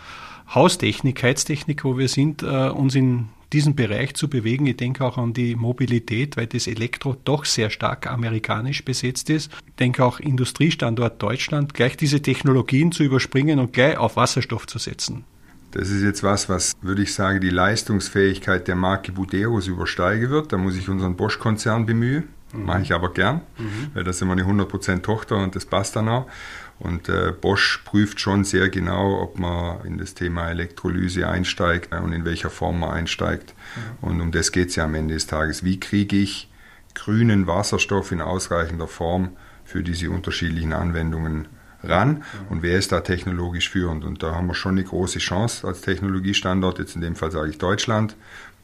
Haustechnik, 0.54 1.22
Heiztechnik, 1.24 1.84
wo 1.84 1.98
wir 1.98 2.08
sind, 2.08 2.44
äh, 2.44 2.70
uns 2.70 2.96
in 2.96 3.30
diesen 3.54 3.76
Bereich 3.76 4.14
zu 4.14 4.30
bewegen. 4.30 4.66
Ich 4.66 4.78
denke 4.78 5.04
auch 5.06 5.18
an 5.18 5.34
die 5.34 5.56
Mobilität, 5.56 6.38
weil 6.38 6.48
das 6.48 6.68
Elektro 6.68 7.16
doch 7.24 7.46
sehr 7.46 7.70
stark 7.70 8.08
amerikanisch 8.08 8.86
besetzt 8.86 9.30
ist. 9.30 9.52
Ich 9.68 9.76
denke 9.76 10.04
auch 10.04 10.20
Industriestandort 10.20 11.22
Deutschland, 11.22 11.74
gleich 11.74 11.98
diese 11.98 12.22
Technologien 12.22 12.92
zu 12.92 13.04
überspringen 13.04 13.60
und 13.60 13.74
gleich 13.74 13.98
auf 13.98 14.16
Wasserstoff 14.16 14.68
zu 14.68 14.80
setzen. 14.80 15.26
Das 15.72 15.90
ist 15.90 16.04
jetzt 16.04 16.22
was, 16.22 16.50
was, 16.50 16.74
würde 16.82 17.02
ich 17.02 17.14
sagen, 17.14 17.40
die 17.40 17.50
Leistungsfähigkeit 17.50 18.68
der 18.68 18.76
Marke 18.76 19.14
Buderos 19.14 19.68
übersteigen 19.68 20.30
wird. 20.30 20.52
Da 20.52 20.58
muss 20.58 20.76
ich 20.76 20.90
unseren 20.90 21.16
Bosch-Konzern 21.16 21.86
bemühen. 21.86 22.26
Mhm. 22.54 22.66
Mache 22.66 22.82
ich 22.82 22.94
aber 22.94 23.14
gern, 23.14 23.42
mhm. 23.58 23.92
weil 23.94 24.04
das 24.04 24.18
ist 24.18 24.22
immer 24.22 24.34
eine 24.34 24.44
100% 24.44 25.02
Tochter 25.02 25.38
und 25.38 25.56
das 25.56 25.66
passt 25.66 25.96
dann 25.96 26.10
auch. 26.10 26.28
Und 26.82 27.10
äh, 27.10 27.32
Bosch 27.32 27.82
prüft 27.86 28.20
schon 28.20 28.44
sehr 28.44 28.70
genau, 28.70 29.22
ob 29.22 29.38
man 29.38 29.86
in 29.86 30.00
das 30.00 30.16
Thema 30.16 30.50
Elektrolyse 30.50 31.28
einsteigt 31.28 31.94
und 31.94 32.12
in 32.12 32.26
welcher 32.26 32.50
Form 32.50 32.80
man 32.80 32.90
einsteigt. 32.90 33.54
Mhm. 34.02 34.10
Und 34.10 34.22
um 34.22 34.32
das 34.32 34.52
geht 34.52 34.70
es 34.70 34.76
ja 34.78 34.86
am 34.86 34.96
Ende 34.96 35.14
des 35.14 35.28
Tages. 35.28 35.64
Wie 35.64 35.80
kriege 35.80 36.18
ich 36.18 36.50
grünen 36.96 37.46
Wasserstoff 37.46 38.12
in 38.12 38.20
ausreichender 38.20 38.88
Form 38.88 39.30
für 39.64 39.84
diese 39.84 40.10
unterschiedlichen 40.10 40.74
Anwendungen 40.74 41.48
ran 41.84 42.24
und 42.50 42.62
wer 42.62 42.78
ist 42.78 42.92
da 42.92 43.02
technologisch 43.02 43.70
führend? 43.70 44.04
Und 44.04 44.24
da 44.24 44.36
haben 44.36 44.48
wir 44.48 44.56
schon 44.56 44.74
eine 44.74 44.84
große 44.84 45.20
Chance 45.20 45.68
als 45.68 45.82
Technologiestandort, 45.82 46.80
jetzt 46.80 46.96
in 46.96 47.02
dem 47.02 47.16
Fall 47.16 47.32
sage 47.32 47.50
ich 47.50 47.58
Deutschland 47.58 48.16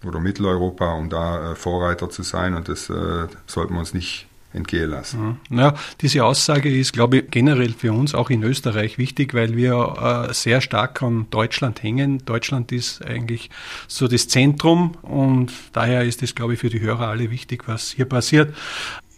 oder 0.04 0.20
Mitteleuropa, 0.20 0.94
um 0.94 1.10
da 1.10 1.52
äh, 1.52 1.56
Vorreiter 1.56 2.10
zu 2.10 2.24
sein 2.24 2.56
und 2.56 2.68
das 2.68 2.90
äh, 2.90 3.28
sollten 3.46 3.74
wir 3.74 3.80
uns 3.80 3.94
nicht 3.94 4.28
entgehen 4.58 4.90
lassen. 4.90 5.40
Ja, 5.50 5.74
diese 6.02 6.26
Aussage 6.26 6.70
ist, 6.70 6.92
glaube 6.92 7.18
ich, 7.18 7.32
generell 7.32 7.74
für 7.74 7.94
uns 7.94 8.14
auch 8.14 8.30
in 8.30 8.44
Österreich 8.44 8.98
wichtig, 8.98 9.34
weil 9.34 9.56
wir 9.56 10.28
äh, 10.30 10.34
sehr 10.34 10.62
stark 10.62 11.02
an 11.02 11.28
Deutschland 11.30 11.82
hängen. 11.82 12.24
Deutschland 12.26 12.72
ist 12.72 13.06
eigentlich 13.06 13.50
so 13.88 14.08
das 14.08 14.28
Zentrum 14.28 14.96
und 15.02 15.52
daher 15.74 16.04
ist 16.04 16.24
es, 16.24 16.36
glaube 16.36 16.56
ich, 16.56 16.60
für 16.60 16.70
die 16.70 16.82
Hörer 16.82 17.08
alle 17.08 17.32
wichtig, 17.32 17.68
was 17.68 17.92
hier 17.92 18.06
passiert. 18.06 18.54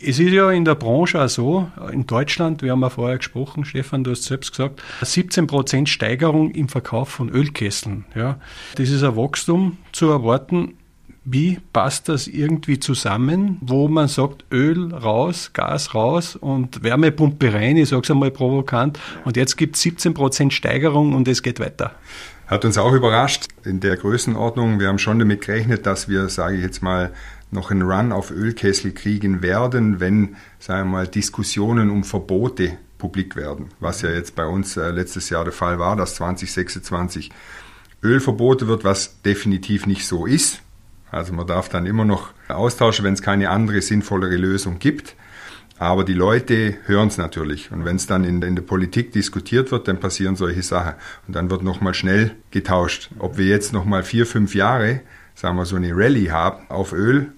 Es 0.02 0.18
ist 0.18 0.32
ja 0.32 0.50
in 0.52 0.64
der 0.64 0.76
Branche 0.76 1.22
auch 1.22 1.28
so, 1.28 1.70
in 1.92 2.08
Deutschland, 2.08 2.62
wir 2.62 2.72
haben 2.72 2.82
ja 2.82 2.90
vorher 2.90 3.18
gesprochen, 3.18 3.66
Stefan, 3.66 4.06
du 4.06 4.12
hast 4.12 4.24
selbst 4.24 4.52
gesagt, 4.52 4.82
17 5.02 5.46
Prozent 5.46 5.90
Steigerung 5.90 6.52
im 6.52 6.70
Verkauf 6.70 7.10
von 7.10 7.30
Ölkesseln. 7.30 8.06
Ja. 8.16 8.40
Das 8.76 8.90
ist 8.90 9.04
ein 9.04 9.18
Wachstum 9.18 9.78
zu 9.92 10.10
erwarten. 10.10 10.79
Wie 11.26 11.60
passt 11.74 12.10
das 12.10 12.28
irgendwie 12.28 12.80
zusammen, 12.80 13.58
wo 13.62 13.88
man 13.88 14.08
sagt, 14.08 14.46
Öl 14.52 14.94
raus, 14.94 15.52
Gas 15.54 15.94
raus 15.94 16.36
und 16.36 16.82
Wärmepumpe 16.84 17.54
rein, 17.54 17.78
ich 17.78 17.90
sage 17.90 18.04
es 18.04 18.12
einmal 18.12 18.32
provokant, 18.32 19.00
und 19.26 19.38
jetzt 19.38 19.58
gibt 19.58 19.76
es 19.76 19.82
17 19.82 20.14
Prozent 20.14 20.54
Steigerung 20.54 21.14
und 21.14 21.28
es 21.28 21.44
geht 21.44 21.60
weiter? 21.60 21.92
Hat 22.48 22.66
uns 22.66 22.78
auch 22.80 22.94
überrascht 22.94 23.46
in 23.64 23.80
der 23.80 23.96
Größenordnung. 23.96 24.80
Wir 24.80 24.88
haben 24.88 24.98
schon 24.98 25.20
damit 25.20 25.42
gerechnet, 25.42 25.86
dass 25.86 26.10
wir, 26.10 26.30
sage 26.30 26.56
ich 26.56 26.64
jetzt 26.64 26.82
mal, 26.82 27.12
noch 27.52 27.70
einen 27.70 27.84
Run 27.84 28.12
auf 28.12 28.32
Ölkessel 28.32 28.92
kriegen 28.92 29.42
werden, 29.42 30.00
wenn, 30.00 30.36
sagen 30.58 30.90
wir 30.90 30.98
mal, 30.98 31.08
Diskussionen 31.08 31.90
um 31.90 32.04
Verbote 32.04 32.78
publik 32.98 33.36
werden. 33.36 33.70
Was 33.80 34.02
ja 34.02 34.10
jetzt 34.10 34.36
bei 34.36 34.46
uns 34.46 34.78
äh, 34.78 34.90
letztes 34.92 35.30
Jahr 35.30 35.44
der 35.44 35.54
Fall 35.54 35.80
war, 35.80 35.96
dass 35.96 36.16
2026 36.16 37.32
Ölverbote 38.04 38.68
wird, 38.68 38.84
was 38.84 39.22
definitiv 39.22 39.86
nicht 39.86 40.08
so 40.08 40.26
ist. 40.26 40.62
Also 41.12 41.34
man 41.34 41.48
darf 41.48 41.70
dann 41.70 41.86
immer 41.86 42.06
noch 42.06 42.32
austauschen, 42.48 43.06
wenn 43.06 43.14
es 43.14 43.22
keine 43.22 43.50
andere 43.50 43.82
sinnvollere 43.82 44.36
Lösung 44.36 44.80
gibt. 44.80 45.16
Aber 45.80 46.04
die 46.04 46.14
Leute 46.14 46.76
hören 46.86 47.08
es 47.08 47.18
natürlich. 47.18 47.72
Und 47.72 47.86
wenn 47.86 47.96
es 47.96 48.06
dann 48.06 48.26
in, 48.26 48.42
in, 48.42 48.56
der 48.56 48.64
Politik 48.64 49.14
diskutiert 49.14 49.72
wird, 49.72 49.88
dann 49.88 50.00
passieren 50.00 50.36
solche 50.36 50.62
Sachen. 50.62 50.96
Und 51.26 51.36
dann 51.36 51.50
wird 51.50 51.64
nochmal 51.64 51.94
schnell 51.94 52.32
getauscht. 52.52 53.10
Ob 53.18 53.38
wir 53.38 53.46
jetzt 53.46 53.72
nochmal 53.72 54.04
vier, 54.04 54.26
fünf 54.26 54.54
Jahre, 54.56 55.00
sagen 55.36 55.56
wir, 55.56 55.66
so 55.66 55.78
eine 55.78 55.96
Rallye 55.96 56.32
haben 56.32 56.70
auf 56.70 56.92
Öl, 56.92 57.32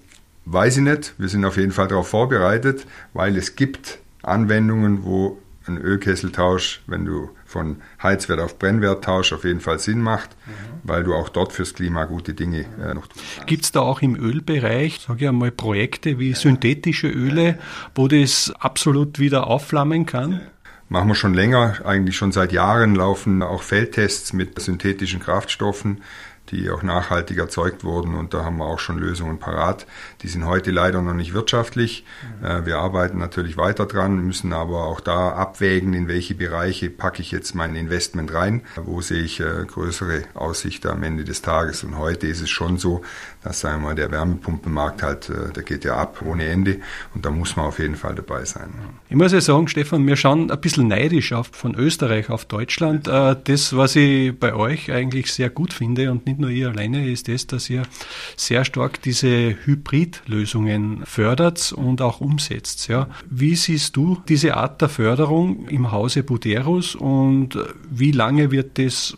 weiß 0.44 0.78
ich 0.78 0.82
nicht. 0.82 1.14
Wir 1.18 1.28
sind 1.28 1.44
auf 1.44 1.56
jeden 1.56 1.70
Fall 1.70 1.86
darauf 1.86 2.08
vorbereitet, 2.08 2.84
weil 3.12 3.36
es 3.36 3.54
gibt 3.54 4.00
Anwendungen, 4.22 5.04
wo 5.04 5.38
ein 5.66 5.78
Ölkesseltausch, 5.78 6.82
wenn 6.88 7.04
du 7.04 7.30
von 7.52 7.76
Heizwert 8.02 8.40
auf 8.40 8.58
Brennwerttausch 8.58 9.32
auf 9.32 9.44
jeden 9.44 9.60
Fall 9.60 9.78
Sinn 9.78 10.00
macht, 10.00 10.30
mhm. 10.46 10.52
weil 10.82 11.04
du 11.04 11.14
auch 11.14 11.28
dort 11.28 11.52
fürs 11.52 11.74
Klima 11.74 12.06
gute 12.06 12.32
Dinge 12.34 12.64
äh, 12.82 12.94
noch 12.94 13.06
tun 13.06 13.22
kannst. 13.36 13.46
Gibt 13.46 13.64
es 13.64 13.72
da 13.72 13.80
auch 13.80 14.00
im 14.00 14.16
Ölbereich, 14.16 15.00
sage 15.06 15.24
ich 15.24 15.28
einmal, 15.28 15.50
Projekte 15.50 16.18
wie 16.18 16.32
synthetische 16.32 17.08
Öle, 17.08 17.58
wo 17.94 18.08
das 18.08 18.52
absolut 18.58 19.18
wieder 19.18 19.46
aufflammen 19.46 20.06
kann? 20.06 20.40
Machen 20.88 21.08
wir 21.08 21.14
schon 21.14 21.34
länger, 21.34 21.76
eigentlich 21.84 22.16
schon 22.16 22.32
seit 22.32 22.52
Jahren 22.52 22.94
laufen 22.94 23.42
auch 23.42 23.62
Feldtests 23.62 24.32
mit 24.32 24.60
synthetischen 24.60 25.20
Kraftstoffen 25.20 26.02
die 26.52 26.70
auch 26.70 26.82
nachhaltig 26.82 27.38
erzeugt 27.38 27.82
wurden. 27.82 28.14
Und 28.14 28.34
da 28.34 28.44
haben 28.44 28.58
wir 28.58 28.66
auch 28.66 28.78
schon 28.78 28.98
Lösungen 28.98 29.38
parat. 29.38 29.86
Die 30.22 30.28
sind 30.28 30.46
heute 30.46 30.70
leider 30.70 31.02
noch 31.02 31.14
nicht 31.14 31.34
wirtschaftlich. 31.34 32.04
Mhm. 32.40 32.66
Wir 32.66 32.78
arbeiten 32.78 33.18
natürlich 33.18 33.56
weiter 33.56 33.86
dran, 33.86 34.24
müssen 34.24 34.52
aber 34.52 34.84
auch 34.84 35.00
da 35.00 35.30
abwägen, 35.30 35.94
in 35.94 36.08
welche 36.08 36.34
Bereiche 36.34 36.90
packe 36.90 37.22
ich 37.22 37.32
jetzt 37.32 37.54
mein 37.54 37.74
Investment 37.74 38.32
rein, 38.32 38.62
wo 38.76 39.00
sehe 39.00 39.22
ich 39.22 39.40
äh, 39.40 39.64
größere 39.66 40.24
Aussichten 40.34 40.88
am 40.88 41.02
Ende 41.02 41.24
des 41.24 41.42
Tages. 41.42 41.82
Und 41.84 41.98
heute 41.98 42.26
ist 42.26 42.42
es 42.42 42.50
schon 42.50 42.76
so, 42.76 43.02
dass 43.42 43.60
sagen 43.60 43.82
wir 43.82 43.88
mal, 43.88 43.94
der 43.94 44.10
Wärmepumpenmarkt 44.10 45.02
halt, 45.02 45.30
äh, 45.30 45.52
der 45.52 45.62
geht 45.62 45.84
ja 45.84 45.96
ab 45.96 46.22
ohne 46.24 46.44
Ende. 46.44 46.80
Und 47.14 47.24
da 47.24 47.30
muss 47.30 47.56
man 47.56 47.66
auf 47.66 47.78
jeden 47.78 47.96
Fall 47.96 48.14
dabei 48.14 48.44
sein. 48.44 48.70
Ich 49.08 49.16
muss 49.16 49.32
ja 49.32 49.40
sagen, 49.40 49.68
Stefan, 49.68 50.06
wir 50.06 50.16
schauen 50.16 50.50
ein 50.50 50.60
bisschen 50.60 50.88
neidisch 50.88 51.32
auf, 51.32 51.50
von 51.52 51.74
Österreich 51.74 52.28
auf 52.28 52.44
Deutschland. 52.44 53.08
Äh, 53.08 53.36
das, 53.42 53.74
was 53.74 53.96
ich 53.96 54.38
bei 54.38 54.54
euch 54.54 54.92
eigentlich 54.92 55.32
sehr 55.32 55.48
gut 55.48 55.72
finde 55.72 56.10
und 56.10 56.26
nicht 56.26 56.38
nur 56.42 56.50
ihr 56.50 56.68
alleine, 56.68 57.08
ist 57.08 57.28
das, 57.28 57.46
dass 57.46 57.70
ihr 57.70 57.82
sehr 58.36 58.64
stark 58.64 59.00
diese 59.02 59.56
Hybridlösungen 59.64 61.06
fördert 61.06 61.72
und 61.72 62.02
auch 62.02 62.20
umsetzt. 62.20 62.88
Ja. 62.88 63.08
Wie 63.28 63.56
siehst 63.56 63.96
du 63.96 64.22
diese 64.28 64.56
Art 64.56 64.80
der 64.82 64.88
Förderung 64.88 65.66
im 65.68 65.90
Hause 65.90 66.22
Buderus 66.22 66.94
und 66.94 67.58
wie 67.90 68.12
lange 68.12 68.50
wird 68.50 68.78
das 68.78 69.16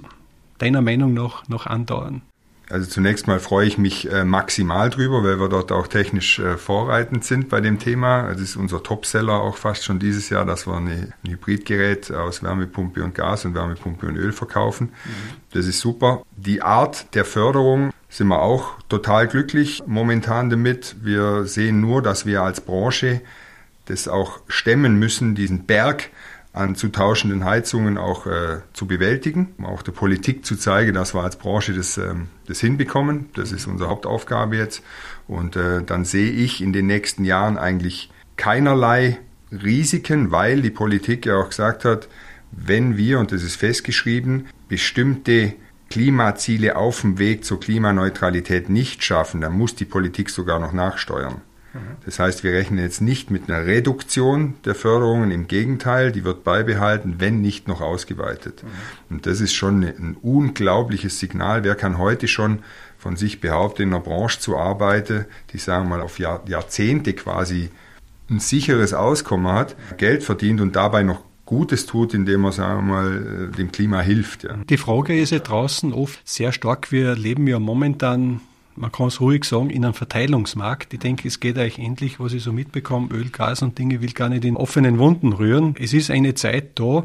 deiner 0.59 0.83
Meinung 0.83 1.15
nach 1.15 1.49
noch 1.49 1.67
andauern? 1.67 2.23
Also 2.71 2.89
zunächst 2.89 3.27
mal 3.27 3.41
freue 3.41 3.67
ich 3.67 3.77
mich 3.77 4.11
äh, 4.11 4.25
maximal 4.25 4.89
drüber, 4.89 5.23
weil 5.23 5.39
wir 5.39 5.49
dort 5.49 5.71
auch 5.71 5.87
technisch 5.87 6.39
äh, 6.39 6.57
vorreitend 6.57 7.25
sind 7.25 7.51
bei 7.51 7.61
dem 7.61 7.79
Thema. 7.79 8.31
Das 8.33 8.41
ist 8.41 8.57
unser 8.57 8.83
Topseller 8.83 9.35
auch 9.35 9.57
fast 9.57 9.85
schon 9.85 9.99
dieses 9.99 10.31
Jahr, 10.31 10.47
dass 10.47 10.67
wir 10.67 10.75
ein 10.75 11.13
Hybridgerät 11.27 12.11
aus 12.11 12.43
Wärmepumpe 12.43 13.05
und 13.05 13.15
Gas 13.15 13.45
und 13.45 13.55
Wärmepumpe 13.55 14.07
und 14.07 14.17
Öl 14.17 14.33
verkaufen. 14.33 14.87
Mhm. 15.05 15.11
Das 15.53 15.67
ist 15.67 15.81
super. 15.81 16.23
Die 16.37 16.63
Art 16.63 17.15
der 17.15 17.27
Förderung 17.27 17.93
sind 18.09 18.29
wir 18.29 18.41
auch 18.41 18.79
total 18.89 19.29
glücklich 19.29 19.83
momentan 19.87 20.49
damit. 20.49 20.97
Wir 21.03 21.45
sehen 21.45 21.81
nur, 21.81 22.01
dass 22.01 22.25
wir 22.25 22.43
als 22.43 22.63
Branche 22.63 23.21
das 23.87 24.09
auch 24.09 24.41
stemmen 24.49 24.99
müssen, 24.99 25.35
diesen 25.35 25.67
Berg 25.67 26.09
an 26.55 26.77
zu 26.77 26.89
tauschenden 26.89 27.45
Heizungen 27.45 27.99
auch 27.99 28.27
äh, 28.27 28.61
zu 28.73 28.87
bewältigen, 28.87 29.55
um 29.59 29.67
auch 29.67 29.83
der 29.83 29.91
Politik 29.91 30.47
zu 30.47 30.57
zeigen, 30.57 30.95
dass 30.95 31.13
wir 31.13 31.23
als 31.23 31.37
Branche 31.37 31.75
das, 31.75 31.99
ähm, 31.99 32.29
das 32.47 32.61
hinbekommen. 32.61 33.29
Das 33.35 33.51
ist 33.51 33.67
unsere 33.67 33.91
Hauptaufgabe 33.91 34.57
jetzt. 34.57 34.83
Und 35.27 35.57
äh, 35.57 35.83
dann 35.83 36.05
sehe 36.05 36.31
ich 36.31 36.63
in 36.63 36.73
den 36.73 36.87
nächsten 36.87 37.25
Jahren 37.25 37.59
eigentlich 37.59 38.11
keinerlei 38.37 39.19
Risiken, 39.51 40.31
weil 40.31 40.63
die 40.63 40.71
Politik 40.71 41.27
ja 41.27 41.37
auch 41.37 41.49
gesagt 41.49 41.85
hat, 41.85 42.09
wenn 42.53 42.97
wir, 42.97 43.19
und 43.19 43.33
das 43.33 43.43
ist 43.43 43.57
festgeschrieben, 43.57 44.47
bestimmte 44.69 45.55
Klimaziele 45.91 46.77
auf 46.77 47.01
dem 47.01 47.19
Weg 47.19 47.45
zur 47.45 47.59
Klimaneutralität 47.59 48.69
nicht 48.69 49.03
schaffen, 49.03 49.41
dann 49.41 49.53
muss 49.53 49.75
die 49.75 49.85
Politik 49.85 50.31
sogar 50.31 50.61
noch 50.61 50.73
nachsteuern. 50.73 51.43
Das 52.05 52.19
heißt, 52.19 52.45
wir 52.45 52.53
rechnen 52.53 52.79
jetzt 52.79 53.01
nicht 53.01 53.31
mit 53.31 53.49
einer 53.49 53.67
Reduktion 53.67 54.55
der 54.65 54.75
Förderungen, 54.75 55.31
im 55.31 55.49
Gegenteil, 55.49 56.13
die 56.13 56.25
wird 56.25 56.45
beibehalten, 56.45 57.17
wenn 57.19 57.41
nicht 57.41 57.69
noch 57.69 57.81
ausgeweitet. 57.81 58.63
Und 59.11 59.27
das 59.27 59.41
ist 59.41 59.55
schon 59.55 59.83
ein 59.83 60.17
unglaubliches 60.21 61.19
Signal. 61.19 61.65
Wer 61.65 61.75
kann 61.75 61.99
heute 61.99 62.29
schon 62.29 62.61
von 62.99 63.17
sich 63.17 63.41
behaupten, 63.41 63.83
in 63.83 63.89
einer 63.89 64.01
Branche 64.01 64.41
zu 64.41 64.57
arbeiten, 64.57 65.27
die 65.53 65.59
sagen 65.59 65.87
wir 65.87 65.97
mal 65.97 66.01
auf 66.01 66.19
Jahr, 66.19 66.43
Jahrzehnte 66.47 67.13
quasi 67.13 67.71
ein 68.31 68.41
sicheres 68.41 68.95
Auskommen 68.95 69.53
hat, 69.53 69.77
Geld 69.99 70.23
verdient 70.23 70.61
und 70.61 70.77
dabei 70.77 71.03
noch 71.03 71.23
Gutes 71.47 71.85
tut, 71.85 72.15
indem 72.15 72.41
man, 72.41 72.53
sagen 72.53 72.87
wir 72.87 72.95
mal, 72.95 73.51
dem 73.57 73.71
Klima 73.71 74.01
hilft. 74.01 74.45
Ja. 74.45 74.57
Die 74.69 74.79
Frage 74.79 75.21
ist 75.21 75.31
ja 75.31 75.41
draußen 75.41 75.93
oft 75.93 76.21
sehr 76.25 76.53
stark. 76.53 76.91
Wir 76.91 77.15
leben 77.17 77.47
ja 77.47 77.59
momentan 77.59 78.41
man 78.77 78.93
kann 78.93 79.09
es 79.09 79.21
ruhig 79.21 79.45
sagen, 79.45 79.71
in 79.71 79.85
einem 79.85 79.95
Verteilungsmarkt. 79.95 80.93
Ich 80.93 81.01
denke, 81.01 81.29
es 81.29 81.41
geht 81.41 81.59
euch 81.59 81.79
endlich, 81.79 82.21
was 82.21 82.33
ich 82.33 82.43
so 82.43 82.53
mitbekomme, 82.53 83.09
Öl, 83.13 83.31
Gas 83.31 83.63
und 83.63 83.79
Dinge, 83.79 84.01
will 84.03 84.13
gar 84.13 84.29
nicht 84.29 84.45
in 84.45 84.57
offenen 84.57 84.99
Wunden 84.99 85.33
rühren. 85.33 85.75
Es 85.79 85.93
ist 85.93 86.11
eine 86.11 86.35
Zeit 86.35 86.79
da, 86.79 87.05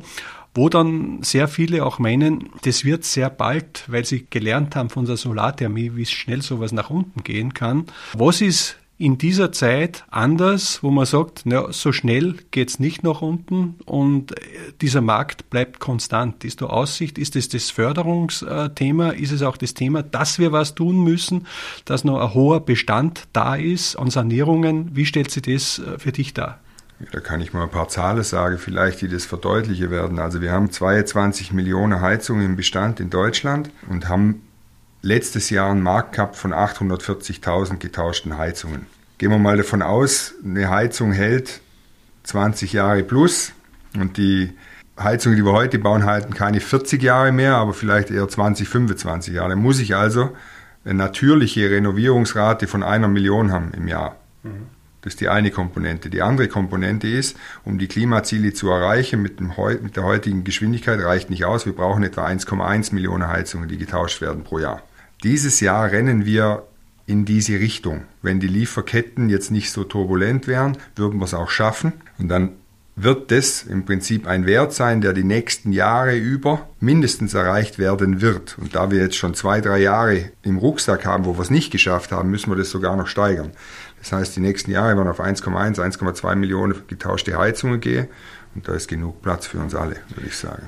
wo 0.55 0.69
dann 0.69 1.21
sehr 1.21 1.47
viele 1.47 1.85
auch 1.85 1.99
meinen, 1.99 2.49
das 2.63 2.83
wird 2.83 3.03
sehr 3.03 3.29
bald, 3.29 3.83
weil 3.87 4.05
sie 4.05 4.25
gelernt 4.29 4.75
haben 4.75 4.89
von 4.89 5.05
der 5.05 5.17
Solarthermie, 5.17 5.91
wie 5.95 6.05
schnell 6.05 6.41
sowas 6.41 6.71
nach 6.71 6.89
unten 6.89 7.23
gehen 7.23 7.53
kann. 7.53 7.85
Was 8.13 8.41
ist 8.41 8.78
in 8.99 9.17
dieser 9.17 9.53
Zeit 9.53 10.03
anders, 10.11 10.83
wo 10.83 10.91
man 10.91 11.05
sagt, 11.05 11.43
na, 11.45 11.71
so 11.71 11.93
schnell 11.93 12.35
geht's 12.51 12.79
nicht 12.79 13.01
nach 13.01 13.21
unten 13.21 13.75
und 13.85 14.33
äh, 14.33 14.43
dieser 14.81 14.99
Markt 14.99 15.49
bleibt 15.49 15.79
konstant. 15.79 16.43
Ist 16.43 16.61
da 16.61 16.65
Aussicht? 16.65 17.17
Ist 17.17 17.37
es 17.37 17.47
das, 17.47 17.71
Förderungsthema? 17.71 19.11
Ist 19.11 19.31
es 19.31 19.41
auch 19.41 19.55
das 19.55 19.73
Thema, 19.73 20.03
dass 20.03 20.37
wir 20.37 20.51
was 20.51 20.75
tun 20.75 21.01
müssen, 21.01 21.47
dass 21.85 22.03
noch 22.03 22.19
ein 22.19 22.33
hoher 22.33 22.59
Bestand 22.59 23.27
da 23.31 23.55
ist 23.55 23.95
an 23.95 24.09
Sanierungen? 24.09 24.89
Wie 24.93 25.05
stellt 25.05 25.31
sich 25.31 25.43
das 25.43 25.79
äh, 25.79 25.97
für 25.97 26.11
dich 26.11 26.33
dar? 26.33 26.59
Da 27.13 27.21
kann 27.21 27.39
ich 27.39 27.53
mal 27.53 27.63
ein 27.63 27.71
paar 27.71 27.87
Zahlen 27.87 28.23
sagen, 28.23 28.57
vielleicht, 28.57 28.99
die 28.99 29.07
das 29.07 29.25
verdeutlichen 29.25 29.91
werden. 29.91 30.19
Also 30.19 30.41
wir 30.41 30.51
haben 30.51 30.69
22 30.69 31.53
Millionen 31.53 32.01
Heizungen 32.01 32.45
im 32.45 32.55
Bestand 32.57 32.99
in 32.99 33.09
Deutschland 33.09 33.71
und 33.89 34.09
haben 34.09 34.41
letztes 35.01 35.49
Jahr 35.49 35.71
einen 35.71 35.81
Markt 35.81 36.15
gehabt 36.15 36.35
von 36.35 36.53
840.000 36.53 37.77
getauschten 37.77 38.37
Heizungen. 38.37 38.85
Gehen 39.17 39.31
wir 39.31 39.39
mal 39.39 39.57
davon 39.57 39.81
aus, 39.81 40.33
eine 40.43 40.69
Heizung 40.69 41.11
hält 41.11 41.61
20 42.23 42.73
Jahre 42.73 43.03
plus 43.03 43.53
und 43.95 44.17
die 44.17 44.51
Heizungen, 44.97 45.37
die 45.37 45.45
wir 45.45 45.53
heute 45.53 45.79
bauen, 45.79 46.05
halten 46.05 46.33
keine 46.33 46.59
40 46.59 47.01
Jahre 47.01 47.31
mehr, 47.31 47.55
aber 47.55 47.73
vielleicht 47.73 48.11
eher 48.11 48.27
20, 48.27 48.67
25 48.67 49.33
Jahre. 49.33 49.49
Dann 49.49 49.59
muss 49.59 49.79
ich 49.79 49.95
also 49.95 50.35
eine 50.83 50.93
natürliche 50.95 51.69
Renovierungsrate 51.69 52.67
von 52.67 52.83
einer 52.83 53.07
Million 53.07 53.51
haben 53.51 53.71
im 53.73 53.87
Jahr. 53.87 54.17
Mhm. 54.43 54.67
Das 55.01 55.13
ist 55.13 55.21
die 55.21 55.29
eine 55.29 55.49
Komponente. 55.49 56.09
Die 56.09 56.21
andere 56.21 56.49
Komponente 56.49 57.07
ist, 57.07 57.37
um 57.63 57.79
die 57.79 57.87
Klimaziele 57.87 58.53
zu 58.53 58.69
erreichen 58.69 59.21
mit, 59.21 59.39
dem, 59.39 59.53
mit 59.81 59.95
der 59.95 60.03
heutigen 60.03 60.43
Geschwindigkeit 60.43 60.99
reicht 60.99 61.29
nicht 61.29 61.45
aus. 61.45 61.65
Wir 61.65 61.73
brauchen 61.73 62.03
etwa 62.03 62.25
1,1 62.25 62.93
Millionen 62.93 63.27
Heizungen, 63.27 63.69
die 63.69 63.77
getauscht 63.77 64.19
werden 64.19 64.43
pro 64.43 64.59
Jahr. 64.59 64.83
Dieses 65.23 65.59
Jahr 65.59 65.91
rennen 65.91 66.25
wir 66.25 66.63
in 67.05 67.25
diese 67.25 67.59
Richtung. 67.59 68.03
Wenn 68.21 68.39
die 68.39 68.47
Lieferketten 68.47 69.29
jetzt 69.29 69.51
nicht 69.51 69.71
so 69.71 69.83
turbulent 69.83 70.47
wären, 70.47 70.77
würden 70.95 71.19
wir 71.19 71.25
es 71.25 71.33
auch 71.33 71.49
schaffen. 71.49 71.93
Und 72.19 72.29
dann 72.29 72.51
wird 72.95 73.31
das 73.31 73.63
im 73.63 73.85
Prinzip 73.85 74.27
ein 74.27 74.45
Wert 74.45 74.73
sein, 74.73 75.01
der 75.01 75.13
die 75.13 75.23
nächsten 75.23 75.71
Jahre 75.71 76.15
über 76.17 76.69
mindestens 76.79 77.33
erreicht 77.33 77.79
werden 77.79 78.21
wird. 78.21 78.57
Und 78.59 78.75
da 78.75 78.91
wir 78.91 79.01
jetzt 79.01 79.15
schon 79.15 79.33
zwei, 79.33 79.59
drei 79.59 79.79
Jahre 79.79 80.31
im 80.43 80.57
Rucksack 80.57 81.05
haben, 81.05 81.25
wo 81.25 81.35
wir 81.37 81.41
es 81.41 81.49
nicht 81.49 81.71
geschafft 81.71 82.11
haben, 82.11 82.29
müssen 82.29 82.51
wir 82.51 82.57
das 82.57 82.69
sogar 82.69 82.95
noch 82.95 83.07
steigern. 83.07 83.51
Das 83.99 84.13
heißt, 84.13 84.35
die 84.35 84.41
nächsten 84.41 84.71
Jahre 84.71 84.95
werden 84.95 85.09
auf 85.09 85.19
1,1, 85.19 85.79
1,2 85.79 86.35
Millionen 86.35 86.75
getauschte 86.87 87.37
Heizungen 87.37 87.81
gehen. 87.81 88.07
Und 88.55 88.67
da 88.67 88.73
ist 88.73 88.87
genug 88.87 89.21
Platz 89.21 89.47
für 89.47 89.59
uns 89.59 89.75
alle, 89.75 89.97
würde 90.15 90.27
ich 90.27 90.37
sagen. 90.37 90.67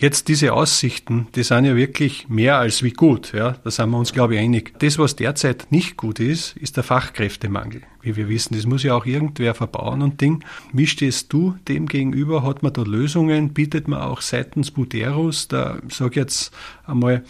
Jetzt 0.00 0.28
diese 0.28 0.54
Aussichten, 0.54 1.28
die 1.34 1.42
sind 1.42 1.66
ja 1.66 1.76
wirklich 1.76 2.26
mehr 2.30 2.56
als 2.56 2.82
wie 2.82 2.92
gut. 2.92 3.34
Ja, 3.34 3.56
da 3.62 3.70
sind 3.70 3.90
wir 3.90 3.98
uns, 3.98 4.14
glaube 4.14 4.34
ich, 4.34 4.40
einig. 4.40 4.72
Das, 4.78 4.98
was 4.98 5.14
derzeit 5.14 5.66
nicht 5.68 5.98
gut 5.98 6.20
ist, 6.20 6.56
ist 6.56 6.78
der 6.78 6.84
Fachkräftemangel. 6.84 7.82
Wie 8.00 8.16
wir 8.16 8.30
wissen, 8.30 8.54
das 8.54 8.64
muss 8.64 8.82
ja 8.82 8.94
auch 8.94 9.04
irgendwer 9.04 9.54
verbauen 9.54 10.00
und 10.00 10.22
Ding. 10.22 10.42
Wie 10.72 10.86
stehst 10.86 11.30
du 11.34 11.54
dem 11.68 11.84
gegenüber? 11.84 12.44
Hat 12.44 12.62
man 12.62 12.72
da 12.72 12.80
Lösungen? 12.80 13.52
Bietet 13.52 13.88
man 13.88 14.00
auch 14.00 14.22
seitens 14.22 14.70
Buderus, 14.70 15.48
da 15.48 15.80
sag 15.90 16.16
jetzt 16.16 16.54
einmal 16.86 17.22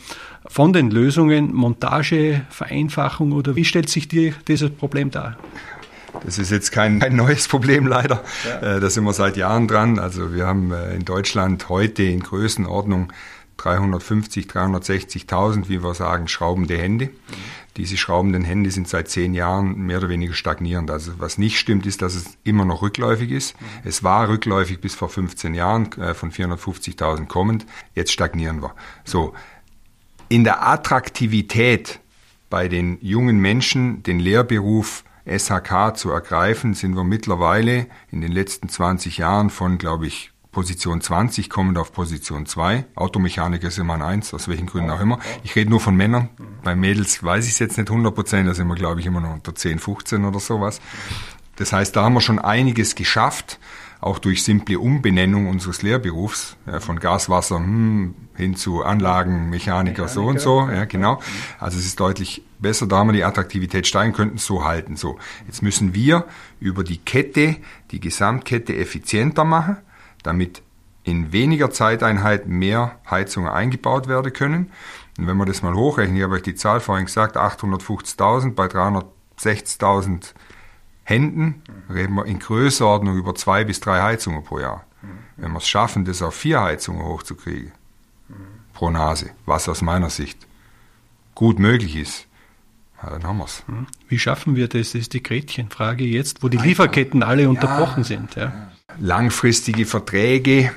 von 0.47 0.73
den 0.73 0.93
Lösungen 0.93 1.53
Montage, 1.53 2.43
Vereinfachung 2.51 3.33
oder 3.33 3.57
wie 3.57 3.65
stellt 3.65 3.89
sich 3.89 4.07
dir 4.07 4.33
dieses 4.47 4.71
Problem 4.71 5.11
dar? 5.11 5.37
Das 6.25 6.39
ist 6.39 6.51
jetzt 6.51 6.73
kein, 6.73 7.01
kein 7.01 7.17
neues 7.17 7.49
Problem 7.49 7.87
leider. 7.87 8.23
Ja. 8.47 8.77
Äh, 8.77 8.81
da 8.81 8.91
sind 8.91 9.05
wir 9.05 9.13
seit 9.13 9.37
Jahren 9.37 9.69
dran. 9.69 9.99
Also 9.99 10.35
wir 10.35 10.47
haben 10.47 10.73
äh, 10.73 10.95
in 10.95 11.05
Deutschland 11.05 11.69
heute 11.69 12.03
in 12.03 12.21
Größenordnung 12.21 13.13
350, 13.57 14.47
360.000, 14.47 15.69
wie 15.69 15.83
wir 15.83 15.95
sagen, 15.95 16.29
schraubende 16.29 16.79
Hände. 16.79 17.11
Diese 17.77 17.97
schraubenden 17.97 18.43
Hände 18.43 18.71
sind 18.71 18.89
seit 18.89 19.09
zehn 19.09 19.35
Jahren 19.35 19.77
mehr 19.83 19.99
oder 19.99 20.09
weniger 20.09 20.33
stagnierend. 20.33 20.91
Also 20.91 21.13
was 21.19 21.37
nicht 21.37 21.59
stimmt, 21.59 21.87
ist, 21.87 22.01
dass 22.01 22.15
es 22.15 22.39
immer 22.43 22.65
noch 22.65 22.83
rückläufig 22.83 23.31
ist. 23.31 23.55
Es 23.85 24.03
war 24.03 24.29
rückläufig 24.29 24.81
bis 24.81 24.95
vor 24.95 25.09
15 25.09 25.55
Jahren, 25.55 25.93
äh, 25.93 26.15
von 26.15 26.33
450.000 26.33 27.27
kommend. 27.27 27.67
Jetzt 27.95 28.13
stagnieren 28.13 28.63
wir. 28.63 28.75
So. 29.05 29.35
In 30.29 30.45
der 30.45 30.67
Attraktivität 30.67 32.01
bei 32.51 32.69
den 32.69 32.99
jungen 33.01 33.39
Menschen, 33.39 34.03
den 34.03 34.21
Lehrberuf 34.21 35.05
SHK 35.31 35.97
zu 35.97 36.11
ergreifen, 36.11 36.75
sind 36.75 36.95
wir 36.95 37.05
mittlerweile 37.05 37.87
in 38.11 38.21
den 38.21 38.33
letzten 38.33 38.69
20 38.69 39.19
Jahren 39.19 39.51
von, 39.51 39.79
glaube 39.79 40.07
ich, 40.07 40.33
Position 40.53 41.01
20 41.01 41.49
kommend 41.49 41.79
auf 41.79 41.93
Position 41.93 42.45
2. 42.45 42.85
Automechaniker 42.97 43.69
ist 43.69 43.79
immer 43.79 43.95
ein 43.95 44.03
1, 44.03 44.35
aus 44.35 44.49
welchen 44.49 44.67
Gründen 44.67 44.91
auch 44.91 45.01
immer. 45.01 45.21
Ich 45.45 45.55
rede 45.55 45.71
nur 45.71 45.79
von 45.79 45.95
Männern. 45.95 46.29
Bei 46.65 46.75
Mädels 46.75 47.23
weiß 47.23 47.47
ich 47.47 47.53
es 47.53 47.59
jetzt 47.61 47.79
nicht 47.79 47.89
100 47.89 48.13
Prozent, 48.15 48.49
da 48.49 48.55
sind 48.55 48.67
wir, 48.67 48.75
glaube 48.75 49.01
ich, 49.01 49.07
immer 49.07 49.21
noch 49.21 49.33
unter 49.33 49.55
10, 49.55 49.79
15 49.79 50.25
oder 50.25 50.41
sowas. 50.41 50.81
Das 51.57 51.73
heißt, 51.73 51.95
da 51.95 52.03
haben 52.03 52.15
wir 52.15 52.21
schon 52.21 52.39
einiges 52.39 52.95
geschafft 52.95 53.61
auch 54.01 54.19
durch 54.19 54.43
simple 54.45 54.79
Umbenennung 54.79 55.49
unseres 55.49 55.83
Lehrberufs, 55.83 56.57
ja, 56.67 56.81
von 56.81 56.99
Gaswasser 56.99 57.57
hm, 57.57 58.15
hin 58.35 58.57
zu 58.57 58.83
Anlagenmechaniker 58.83 60.09
so 60.09 60.25
und 60.25 60.41
so, 60.41 60.69
ja, 60.71 60.87
genau. 60.87 61.21
Also 61.59 61.79
es 61.79 61.87
ist 61.87 62.01
deutlich 62.01 62.43
besser, 62.59 62.87
da 62.87 62.99
haben 62.99 63.09
wir 63.09 63.13
die 63.13 63.25
Attraktivität 63.25 63.87
steigen, 63.87 64.13
könnten 64.13 64.39
so 64.39 64.65
halten. 64.65 64.97
So, 64.97 65.19
jetzt 65.47 65.63
müssen 65.63 65.95
wir 65.95 66.25
über 66.61 66.83
die 66.83 66.99
Kette, 66.99 67.57
die 67.91 68.01
Gesamtkette 68.01 68.75
effizienter 68.77 69.45
machen, 69.45 69.77
damit 70.23 70.63
in 71.05 71.33
weniger 71.33 71.71
Zeiteinheit 71.71 72.47
mehr 72.47 72.99
Heizungen 73.11 73.51
eingebaut 73.51 74.09
werden 74.09 74.33
können. 74.33 74.71
Und 75.19 75.27
wenn 75.27 75.37
wir 75.37 75.47
das 75.47 75.63
mal 75.63 75.75
hochrechnen, 75.75 76.17
ich 76.17 76.23
habe 76.23 76.35
euch 76.35 76.43
die 76.43 76.55
Zahl 76.55 76.81
vorhin 76.81 77.07
gesagt, 77.07 77.37
850.000 77.37 78.55
bei 78.55 78.67
360.000 78.67 80.33
Händen 81.11 81.63
reden 81.93 82.15
wir 82.15 82.25
in 82.25 82.39
Größenordnung 82.39 83.17
über 83.17 83.35
zwei 83.35 83.65
bis 83.65 83.81
drei 83.81 84.01
Heizungen 84.01 84.45
pro 84.45 84.61
Jahr. 84.61 84.87
Wenn 85.37 85.53
wir 85.53 85.59
es 85.59 85.69
schaffen, 85.69 86.05
das 86.05 86.23
auf 86.23 86.35
vier 86.35 86.61
Heizungen 86.61 87.03
hochzukriegen, 87.03 87.73
pro 88.73 88.91
Nase, 88.91 89.31
was 89.47 89.69
aus 89.69 89.83
meiner 89.83 90.11
Sicht 90.11 90.47
gut 91.35 91.59
möglich 91.59 91.97
ist, 91.97 92.27
ja, 93.03 93.11
dann 93.11 93.25
haben 93.25 93.39
wir 93.39 93.47
es. 93.47 93.63
Hm. 93.67 93.87
Wie 94.09 94.19
schaffen 94.19 94.57
wir 94.57 94.69
das? 94.69 94.93
Das 94.93 95.01
ist 95.01 95.15
die 95.15 95.23
Gretchenfrage 95.23 96.05
jetzt, 96.05 96.43
wo 96.43 96.49
die 96.49 96.59
Lieferketten 96.59 97.23
alle 97.23 97.49
unterbrochen 97.49 98.03
ja, 98.03 98.05
sind. 98.05 98.37
Ja. 98.37 98.71
Langfristige 98.99 99.87
Verträge 99.87 100.71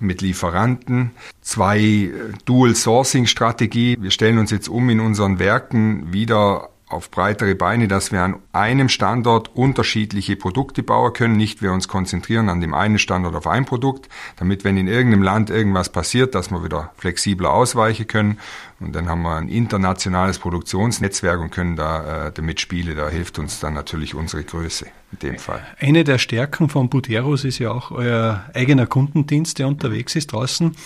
mit 0.00 0.22
Lieferanten, 0.22 1.12
zwei 1.42 2.10
Dual-Sourcing-Strategie. 2.46 3.98
Wir 4.00 4.10
stellen 4.10 4.38
uns 4.38 4.50
jetzt 4.50 4.68
um 4.68 4.90
in 4.90 4.98
unseren 4.98 5.38
Werken 5.38 6.12
wieder 6.12 6.69
auf 6.90 7.10
breitere 7.10 7.54
Beine, 7.54 7.88
dass 7.88 8.12
wir 8.12 8.22
an 8.22 8.36
einem 8.52 8.88
Standort 8.88 9.54
unterschiedliche 9.54 10.36
Produkte 10.36 10.82
bauen 10.82 11.12
können, 11.12 11.36
nicht 11.36 11.62
wir 11.62 11.72
uns 11.72 11.88
konzentrieren 11.88 12.48
an 12.48 12.60
dem 12.60 12.74
einen 12.74 12.98
Standort 12.98 13.34
auf 13.34 13.46
ein 13.46 13.64
Produkt, 13.64 14.08
damit 14.36 14.64
wenn 14.64 14.76
in 14.76 14.88
irgendeinem 14.88 15.22
Land 15.22 15.50
irgendwas 15.50 15.90
passiert, 15.90 16.34
dass 16.34 16.50
wir 16.50 16.64
wieder 16.64 16.92
flexibler 16.96 17.52
ausweichen 17.52 18.06
können 18.06 18.38
und 18.80 18.94
dann 18.94 19.08
haben 19.08 19.22
wir 19.22 19.36
ein 19.36 19.48
internationales 19.48 20.38
Produktionsnetzwerk 20.38 21.38
und 21.38 21.50
können 21.50 21.76
da 21.76 22.28
äh, 22.28 22.32
damit 22.32 22.60
spielen. 22.60 22.96
Da 22.96 23.10
hilft 23.10 23.38
uns 23.38 23.60
dann 23.60 23.74
natürlich 23.74 24.14
unsere 24.14 24.42
Größe 24.42 24.86
in 25.12 25.18
dem 25.18 25.38
Fall. 25.38 25.60
Eine 25.78 26.04
der 26.04 26.18
Stärken 26.18 26.68
von 26.68 26.88
Buteros 26.88 27.44
ist 27.44 27.58
ja 27.58 27.72
auch 27.72 27.90
euer 27.90 28.44
eigener 28.54 28.86
Kundendienst, 28.86 29.58
der 29.58 29.66
unterwegs 29.66 30.14
ist 30.14 30.32
draußen. 30.32 30.76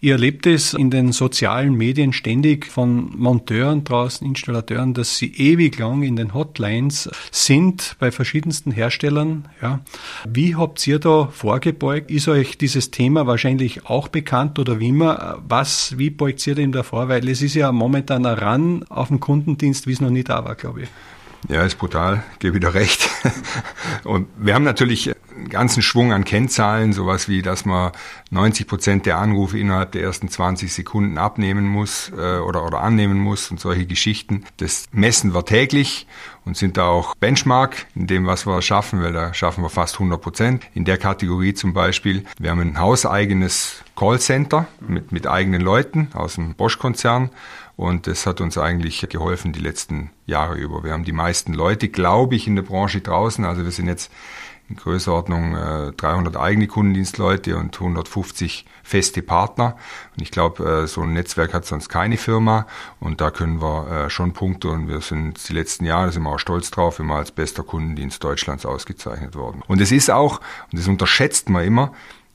Ihr 0.00 0.14
erlebt 0.14 0.46
es 0.46 0.74
in 0.74 0.90
den 0.90 1.12
sozialen 1.12 1.74
Medien 1.74 2.12
ständig 2.12 2.66
von 2.66 3.12
Monteuren 3.16 3.84
draußen, 3.84 4.26
Installateuren, 4.26 4.94
dass 4.94 5.18
sie 5.18 5.32
ewig 5.34 5.78
lang 5.78 6.02
in 6.02 6.16
den 6.16 6.34
Hotlines 6.34 7.10
sind 7.30 7.96
bei 7.98 8.10
verschiedensten 8.10 8.72
Herstellern. 8.72 9.48
Ja. 9.60 9.80
Wie 10.26 10.56
habt 10.56 10.84
ihr 10.86 10.98
da 10.98 11.26
vorgebeugt? 11.26 12.10
Ist 12.10 12.26
euch 12.26 12.56
dieses 12.58 12.90
Thema 12.90 13.26
wahrscheinlich 13.26 13.86
auch 13.86 14.08
bekannt 14.08 14.58
oder 14.58 14.80
wie 14.80 14.88
immer? 14.88 15.42
Was, 15.46 15.98
wie 15.98 16.10
beugt 16.10 16.44
ihr 16.46 16.54
dem 16.54 16.72
davor? 16.72 17.08
Weil 17.08 17.28
es 17.28 17.42
ist 17.44 17.54
ja 17.54 17.72
momentan 17.72 18.26
ein 18.26 18.34
Ran 18.34 18.84
auf 18.88 19.08
dem 19.08 19.20
Kundendienst, 19.20 19.86
wie 19.86 19.92
es 19.92 20.00
noch 20.00 20.10
nie 20.10 20.24
da 20.24 20.44
war, 20.44 20.54
glaube 20.54 20.82
ich. 20.82 20.88
Ja, 21.48 21.62
ist 21.62 21.78
brutal, 21.78 22.22
gebe 22.38 22.54
wieder 22.54 22.74
recht. 22.74 23.08
Und 24.04 24.28
wir 24.38 24.54
haben 24.54 24.64
natürlich 24.64 25.12
einen 25.36 25.48
ganzen 25.48 25.82
Schwung 25.82 26.12
an 26.12 26.24
Kennzahlen, 26.24 26.92
sowas 26.92 27.28
wie, 27.28 27.42
dass 27.42 27.64
man 27.64 27.92
90 28.30 28.66
Prozent 28.66 29.06
der 29.06 29.18
Anrufe 29.18 29.58
innerhalb 29.58 29.92
der 29.92 30.02
ersten 30.02 30.28
20 30.28 30.72
Sekunden 30.72 31.18
abnehmen 31.18 31.66
muss 31.66 32.10
äh, 32.16 32.38
oder, 32.38 32.64
oder 32.64 32.80
annehmen 32.80 33.18
muss 33.18 33.50
und 33.50 33.60
solche 33.60 33.86
Geschichten. 33.86 34.44
Das 34.58 34.86
messen 34.92 35.34
wir 35.34 35.44
täglich 35.44 36.06
und 36.44 36.56
sind 36.56 36.76
da 36.76 36.86
auch 36.86 37.14
Benchmark 37.16 37.86
in 37.94 38.06
dem, 38.06 38.26
was 38.26 38.46
wir 38.46 38.60
schaffen, 38.62 39.02
weil 39.02 39.12
da 39.12 39.34
schaffen 39.34 39.62
wir 39.62 39.70
fast 39.70 39.94
100 39.94 40.20
Prozent. 40.20 40.64
In 40.74 40.84
der 40.84 40.98
Kategorie 40.98 41.54
zum 41.54 41.72
Beispiel, 41.72 42.24
wir 42.38 42.50
haben 42.50 42.60
ein 42.60 42.78
hauseigenes 42.78 43.82
Callcenter 43.96 44.66
mit, 44.80 45.12
mit 45.12 45.26
eigenen 45.26 45.60
Leuten 45.60 46.08
aus 46.14 46.34
dem 46.34 46.54
Bosch-Konzern 46.54 47.30
und 47.76 48.06
das 48.06 48.26
hat 48.26 48.40
uns 48.40 48.56
eigentlich 48.56 49.04
geholfen 49.08 49.52
die 49.52 49.60
letzten 49.60 50.10
Jahre 50.26 50.54
über. 50.54 50.84
Wir 50.84 50.92
haben 50.92 51.04
die 51.04 51.12
meisten 51.12 51.52
Leute, 51.54 51.88
glaube 51.88 52.36
ich, 52.36 52.46
in 52.46 52.54
der 52.54 52.62
Branche 52.62 53.00
draußen. 53.00 53.44
Also 53.44 53.64
wir 53.64 53.72
sind 53.72 53.88
jetzt 53.88 54.12
in 54.74 54.80
Größenordnung 54.80 55.54
äh, 55.54 55.92
300 55.92 56.36
eigene 56.36 56.66
Kundendienstleute 56.66 57.56
und 57.56 57.74
150 57.74 58.66
feste 58.82 59.22
Partner. 59.22 59.76
Und 60.16 60.22
ich 60.22 60.30
glaube, 60.30 60.64
äh, 60.64 60.86
so 60.86 61.02
ein 61.02 61.12
Netzwerk 61.12 61.54
hat 61.54 61.64
sonst 61.64 61.88
keine 61.88 62.16
Firma. 62.16 62.66
Und 63.00 63.20
da 63.20 63.30
können 63.30 63.62
wir 63.62 64.06
äh, 64.06 64.10
schon 64.10 64.32
Punkte. 64.32 64.68
Und 64.68 64.88
wir 64.88 65.00
sind 65.00 65.48
die 65.48 65.52
letzten 65.52 65.84
Jahre, 65.84 66.06
da 66.06 66.12
sind 66.12 66.22
wir 66.22 66.30
auch 66.30 66.38
stolz 66.38 66.70
drauf, 66.70 66.98
immer 66.98 67.16
als 67.16 67.30
bester 67.30 67.62
Kundendienst 67.62 68.22
Deutschlands 68.22 68.66
ausgezeichnet 68.66 69.36
worden. 69.36 69.62
Und 69.66 69.80
es 69.80 69.92
ist 69.92 70.10
auch, 70.10 70.40
und 70.70 70.78
das 70.78 70.88
unterschätzt 70.88 71.48
man 71.48 71.64
immer, 71.64 71.92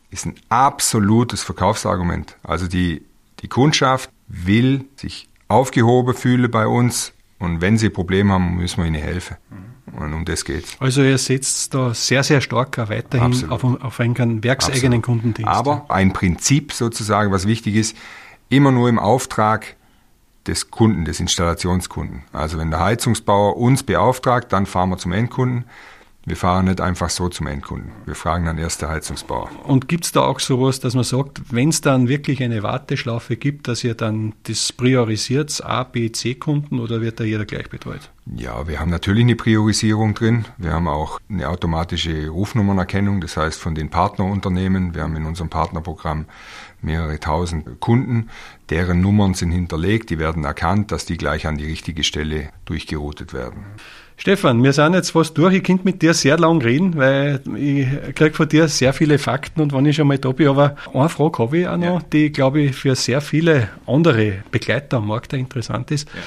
ist 0.09 0.25
ein 0.25 0.35
absolutes 0.49 1.43
Verkaufsargument. 1.43 2.37
Also 2.43 2.67
die, 2.67 3.05
die 3.41 3.47
Kundschaft 3.47 4.09
will 4.27 4.85
sich 4.95 5.29
aufgehoben 5.47 6.13
fühlen 6.13 6.49
bei 6.49 6.67
uns 6.67 7.13
und 7.39 7.61
wenn 7.61 7.77
sie 7.77 7.89
Probleme 7.89 8.33
haben, 8.33 8.55
müssen 8.55 8.77
wir 8.81 8.87
ihnen 8.87 9.01
helfen. 9.01 9.37
Und 9.97 10.13
um 10.13 10.25
das 10.25 10.45
geht's. 10.45 10.75
Also 10.79 11.01
ihr 11.01 11.17
setzt 11.17 11.73
da 11.73 11.93
sehr, 11.93 12.23
sehr 12.23 12.41
stark 12.41 12.77
weiterhin 12.77 13.49
auf, 13.49 13.63
auf, 13.63 13.99
einen 13.99 14.43
werkseigenen 14.43 14.99
Absolut. 14.99 15.03
Kundendienst. 15.03 15.51
Aber 15.51 15.85
ein 15.89 16.13
Prinzip 16.13 16.73
sozusagen, 16.73 17.31
was 17.31 17.47
wichtig 17.47 17.75
ist, 17.75 17.97
immer 18.49 18.71
nur 18.71 18.89
im 18.89 18.99
Auftrag 18.99 19.75
des 20.47 20.71
Kunden, 20.71 21.05
des 21.05 21.19
Installationskunden. 21.19 22.23
Also 22.33 22.57
wenn 22.57 22.71
der 22.71 22.79
Heizungsbauer 22.79 23.57
uns 23.57 23.83
beauftragt, 23.83 24.51
dann 24.51 24.65
fahren 24.65 24.89
wir 24.89 24.97
zum 24.97 25.11
Endkunden. 25.11 25.65
Wir 26.29 26.37
fahren 26.37 26.65
nicht 26.65 26.79
einfach 26.79 27.09
so 27.09 27.27
zum 27.27 27.47
Endkunden. 27.47 27.91
Wir 28.05 28.13
fragen 28.13 28.45
dann 28.45 28.59
erst 28.59 28.83
der 28.83 28.89
Heizungsbauer. 28.89 29.49
Und 29.63 29.87
gibt 29.87 30.05
es 30.05 30.11
da 30.11 30.21
auch 30.21 30.39
sowas, 30.39 30.79
dass 30.79 30.93
man 30.93 31.03
sagt, 31.03 31.41
wenn 31.51 31.69
es 31.69 31.81
dann 31.81 32.07
wirklich 32.07 32.43
eine 32.43 32.61
Warteschlaufe 32.61 33.35
gibt, 33.35 33.67
dass 33.67 33.83
ihr 33.83 33.95
dann 33.95 34.33
das 34.43 34.71
priorisiert, 34.71 35.59
A, 35.65 35.83
B, 35.83 36.11
C-Kunden 36.11 36.79
oder 36.79 37.01
wird 37.01 37.19
da 37.19 37.23
jeder 37.23 37.45
gleich 37.45 37.71
betreut? 37.71 38.11
Ja, 38.35 38.67
wir 38.67 38.79
haben 38.79 38.91
natürlich 38.91 39.23
eine 39.23 39.35
Priorisierung 39.35 40.13
drin. 40.13 40.45
Wir 40.59 40.71
haben 40.71 40.87
auch 40.87 41.19
eine 41.29 41.49
automatische 41.49 42.29
Rufnummernerkennung, 42.29 43.21
das 43.21 43.35
heißt 43.35 43.59
von 43.59 43.73
den 43.73 43.89
Partnerunternehmen. 43.89 44.93
Wir 44.93 45.01
haben 45.01 45.15
in 45.15 45.25
unserem 45.25 45.49
Partnerprogramm 45.49 46.25
mehrere 46.83 47.19
tausend 47.19 47.79
Kunden, 47.79 48.29
deren 48.69 49.01
Nummern 49.01 49.33
sind 49.33 49.51
hinterlegt, 49.51 50.11
die 50.11 50.19
werden 50.19 50.43
erkannt, 50.43 50.91
dass 50.91 51.05
die 51.05 51.17
gleich 51.17 51.47
an 51.47 51.57
die 51.57 51.65
richtige 51.65 52.03
Stelle 52.03 52.51
durchgeroutet 52.65 53.33
werden. 53.33 53.65
Stefan, 54.19 54.61
wir 54.61 54.73
sind 54.73 54.95
jetzt 54.95 55.11
fast 55.11 55.37
durch. 55.37 55.55
Ich 55.55 55.63
könnte 55.63 55.85
mit 55.85 56.01
dir 56.01 56.13
sehr 56.13 56.37
lang 56.37 56.61
reden, 56.61 56.97
weil 56.97 57.39
ich 57.55 57.87
kriege 58.15 58.33
von 58.33 58.49
dir 58.49 58.67
sehr 58.67 58.91
viele 58.91 59.17
Fakten 59.17 59.61
und 59.61 59.71
wenn 59.71 59.85
ich 59.85 59.95
schon 59.95 60.09
mal 60.09 60.17
da 60.17 60.33
bin, 60.33 60.49
aber 60.49 60.75
eine 60.93 61.07
Frage 61.07 61.39
habe 61.39 61.57
ich 61.59 61.67
auch 61.69 61.77
noch, 61.77 62.01
ja. 62.01 62.05
die, 62.11 62.29
glaube 62.29 62.59
ich, 62.59 62.75
für 62.75 62.95
sehr 62.95 63.21
viele 63.21 63.69
andere 63.87 64.43
Begleiter 64.51 64.97
am 64.97 65.07
Markt 65.07 65.31
interessant 65.31 65.89
ist. 65.91 66.09
Ja. 66.09 66.19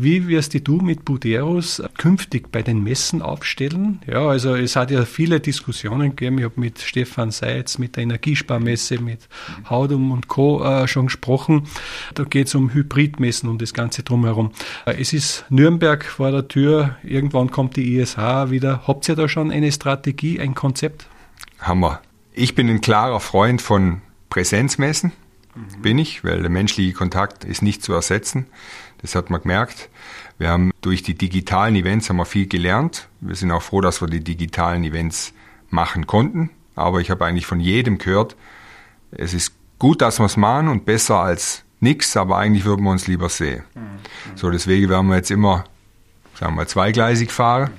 Wie 0.00 0.28
wirst 0.28 0.54
du 0.68 0.76
mit 0.76 1.04
Buderos 1.04 1.82
künftig 1.98 2.52
bei 2.52 2.62
den 2.62 2.84
Messen 2.84 3.20
aufstellen? 3.20 4.00
Ja, 4.06 4.28
also 4.28 4.54
es 4.54 4.76
hat 4.76 4.92
ja 4.92 5.04
viele 5.04 5.40
Diskussionen 5.40 6.10
gegeben. 6.10 6.38
Ich 6.38 6.44
habe 6.44 6.60
mit 6.60 6.78
Stefan 6.78 7.32
Seitz, 7.32 7.78
mit 7.78 7.96
der 7.96 8.04
Energiesparmesse, 8.04 9.00
mit 9.00 9.28
Haudum 9.68 10.12
und 10.12 10.28
Co. 10.28 10.62
Äh, 10.62 10.86
schon 10.86 11.06
gesprochen. 11.06 11.66
Da 12.14 12.22
geht 12.22 12.46
es 12.46 12.54
um 12.54 12.72
Hybridmessen 12.72 13.48
und 13.48 13.60
das 13.60 13.74
Ganze 13.74 14.04
drumherum. 14.04 14.52
Äh, 14.86 15.00
es 15.00 15.12
ist 15.12 15.44
Nürnberg 15.48 16.04
vor 16.04 16.30
der 16.30 16.46
Tür. 16.46 16.96
Irgendwann 17.02 17.50
kommt 17.50 17.74
die 17.74 17.96
ISH 17.96 18.18
wieder. 18.18 18.86
Habt 18.86 19.08
ihr 19.08 19.16
da 19.16 19.28
schon 19.28 19.50
eine 19.50 19.72
Strategie, 19.72 20.38
ein 20.38 20.54
Konzept? 20.54 21.08
Hammer. 21.58 22.00
Ich 22.32 22.54
bin 22.54 22.68
ein 22.68 22.80
klarer 22.80 23.18
Freund 23.18 23.60
von 23.60 24.00
Präsenzmessen. 24.30 25.10
Mhm. 25.58 25.82
Bin 25.82 25.98
ich, 25.98 26.24
weil 26.24 26.40
der 26.40 26.50
menschliche 26.50 26.92
Kontakt 26.92 27.44
ist 27.44 27.62
nicht 27.62 27.82
zu 27.82 27.92
ersetzen. 27.92 28.46
Das 29.00 29.14
hat 29.14 29.30
man 29.30 29.42
gemerkt. 29.42 29.88
Wir 30.38 30.50
haben 30.50 30.70
durch 30.80 31.02
die 31.02 31.14
digitalen 31.14 31.76
Events 31.76 32.08
haben 32.08 32.16
wir 32.16 32.24
viel 32.24 32.46
gelernt. 32.46 33.08
Wir 33.20 33.34
sind 33.34 33.50
auch 33.50 33.62
froh, 33.62 33.80
dass 33.80 34.00
wir 34.00 34.08
die 34.08 34.22
digitalen 34.22 34.84
Events 34.84 35.32
machen 35.70 36.06
konnten. 36.06 36.50
Aber 36.74 37.00
ich 37.00 37.10
habe 37.10 37.24
eigentlich 37.24 37.46
von 37.46 37.60
jedem 37.60 37.98
gehört, 37.98 38.36
es 39.10 39.34
ist 39.34 39.52
gut, 39.78 40.00
dass 40.02 40.18
wir 40.18 40.26
es 40.26 40.36
machen 40.36 40.68
und 40.68 40.84
besser 40.84 41.16
als 41.16 41.64
nichts, 41.80 42.16
aber 42.16 42.38
eigentlich 42.38 42.64
würden 42.64 42.84
wir 42.84 42.90
uns 42.90 43.06
lieber 43.06 43.28
sehen. 43.28 43.62
Mhm. 43.74 44.36
So, 44.36 44.50
deswegen 44.50 44.88
werden 44.88 45.08
wir 45.08 45.16
jetzt 45.16 45.30
immer, 45.30 45.64
sagen 46.34 46.56
wir 46.56 46.66
zweigleisig 46.66 47.30
fahren. 47.30 47.70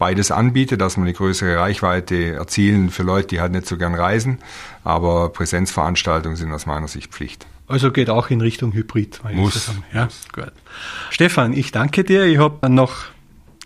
Beides 0.00 0.30
anbieten, 0.30 0.78
dass 0.78 0.96
wir 0.96 1.02
eine 1.02 1.12
größere 1.12 1.58
Reichweite 1.58 2.32
erzielen 2.32 2.88
für 2.88 3.02
Leute, 3.02 3.28
die 3.28 3.40
halt 3.42 3.52
nicht 3.52 3.66
so 3.66 3.76
gern 3.76 3.94
reisen. 3.94 4.38
Aber 4.82 5.28
Präsenzveranstaltungen 5.28 6.36
sind 6.36 6.50
aus 6.52 6.64
meiner 6.64 6.88
Sicht 6.88 7.12
Pflicht. 7.12 7.46
Also 7.68 7.92
geht 7.92 8.08
auch 8.08 8.30
in 8.30 8.40
Richtung 8.40 8.72
Hybrid. 8.72 9.20
Muss. 9.34 9.70
Ja, 9.92 10.08
gut. 10.32 10.52
Stefan, 11.10 11.52
ich 11.52 11.70
danke 11.70 12.02
dir. 12.02 12.24
Ich 12.24 12.38
habe 12.38 12.70
noch 12.70 13.08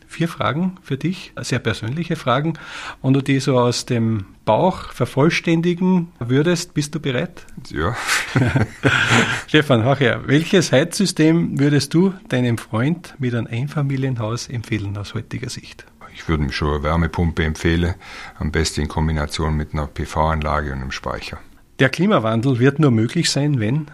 vier 0.08 0.28
Fragen 0.28 0.76
für 0.82 0.96
dich, 0.96 1.32
sehr 1.40 1.60
persönliche 1.60 2.16
Fragen. 2.16 2.54
Wenn 3.00 3.12
du 3.12 3.20
die 3.20 3.40
so 3.40 3.56
aus 3.56 3.86
dem 3.86 4.26
Bauch 4.44 4.92
vervollständigen 4.92 6.12
würdest, 6.18 6.74
bist 6.74 6.94
du 6.96 7.00
bereit? 7.00 7.46
Ja. 7.70 7.96
Stefan, 9.46 9.84
hör 9.84 9.96
her. 9.96 10.22
Welches 10.26 10.72
Heizsystem 10.72 11.58
würdest 11.58 11.94
du 11.94 12.12
deinem 12.28 12.58
Freund 12.58 13.14
mit 13.18 13.34
einem 13.34 13.46
Einfamilienhaus 13.46 14.48
empfehlen 14.48 14.96
aus 14.98 15.14
heutiger 15.14 15.48
Sicht? 15.48 15.86
Ich 16.14 16.26
würde 16.28 16.44
ihm 16.44 16.52
schon 16.52 16.72
eine 16.72 16.82
Wärmepumpe 16.82 17.44
empfehlen, 17.44 17.94
am 18.38 18.52
besten 18.52 18.82
in 18.82 18.88
Kombination 18.88 19.56
mit 19.56 19.74
einer 19.74 19.86
PV-Anlage 19.86 20.72
und 20.72 20.80
einem 20.80 20.92
Speicher. 20.92 21.38
Der 21.80 21.90
Klimawandel 21.90 22.60
wird 22.60 22.78
nur 22.78 22.92
möglich 22.92 23.30
sein, 23.30 23.60
wenn? 23.60 23.90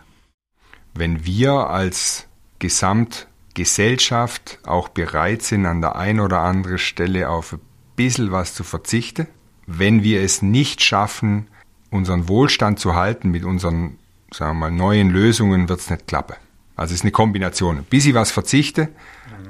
Wenn 0.95 1.25
wir 1.25 1.71
als 1.71 2.27
Gesamtgesellschaft 2.59 4.59
auch 4.65 4.89
bereit 4.89 5.43
sind, 5.43 5.67
an 5.67 5.81
der 5.81 5.97
einen 5.97 6.21
oder 6.21 6.41
anderen 6.41 6.79
Stelle 6.79 7.31
auf 7.31 7.55
ein 7.55 7.61
bisschen 7.97 8.31
was 8.31 8.55
zu 8.55 8.63
verzichten. 8.65 9.27
Wenn 9.67 10.03
wir 10.03 10.23
es 10.23 10.43
nicht 10.43 10.83
schaffen, 10.83 11.49
unseren 11.91 12.29
Wohlstand 12.29 12.79
zu 12.79 12.95
halten 12.95 13.31
mit 13.31 13.45
unseren 13.45 13.97
sagen 14.33 14.59
wir 14.59 14.71
mal, 14.71 14.71
neuen 14.71 15.11
Lösungen, 15.11 15.69
wird 15.69 15.81
es 15.81 15.91
nicht 15.91 16.07
klappen. 16.07 16.37
Also 16.77 16.93
es 16.93 17.01
ist 17.01 17.05
eine 17.05 17.13
Kombination. 17.13 17.79
Ein 17.79 17.85
bisschen 17.85 18.15
was 18.15 18.31
verzichte. 18.31 18.89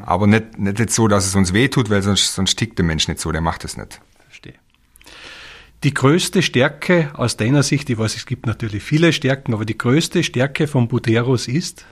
Aber 0.05 0.27
nicht, 0.27 0.59
nicht 0.59 0.79
jetzt 0.79 0.95
so, 0.95 1.09
dass 1.09 1.27
es 1.27 1.35
uns 1.35 1.53
wehtut, 1.53 1.91
weil 1.91 2.03
sonst, 2.03 2.35
sonst 2.35 2.57
tickt 2.57 2.79
der 2.79 2.85
Mensch 2.85 3.09
nicht 3.09 3.21
so, 3.21 3.33
der 3.33 3.41
macht 3.41 3.65
es 3.65 3.77
nicht. 3.77 4.01
Die 5.83 5.95
größte 5.95 6.43
Stärke 6.43 7.11
aus 7.15 7.39
deiner 7.39 7.63
Sicht, 7.63 7.89
ich 7.89 7.97
weiß, 7.97 8.15
es 8.15 8.27
gibt 8.27 8.45
natürlich 8.45 8.83
viele 8.83 9.15
Stärken, 9.15 9.55
aber 9.55 9.65
die 9.65 9.79
größte 9.79 10.23
Stärke 10.23 10.67
von 10.67 10.89
Buderus 10.89 11.49
ist? 11.49 11.87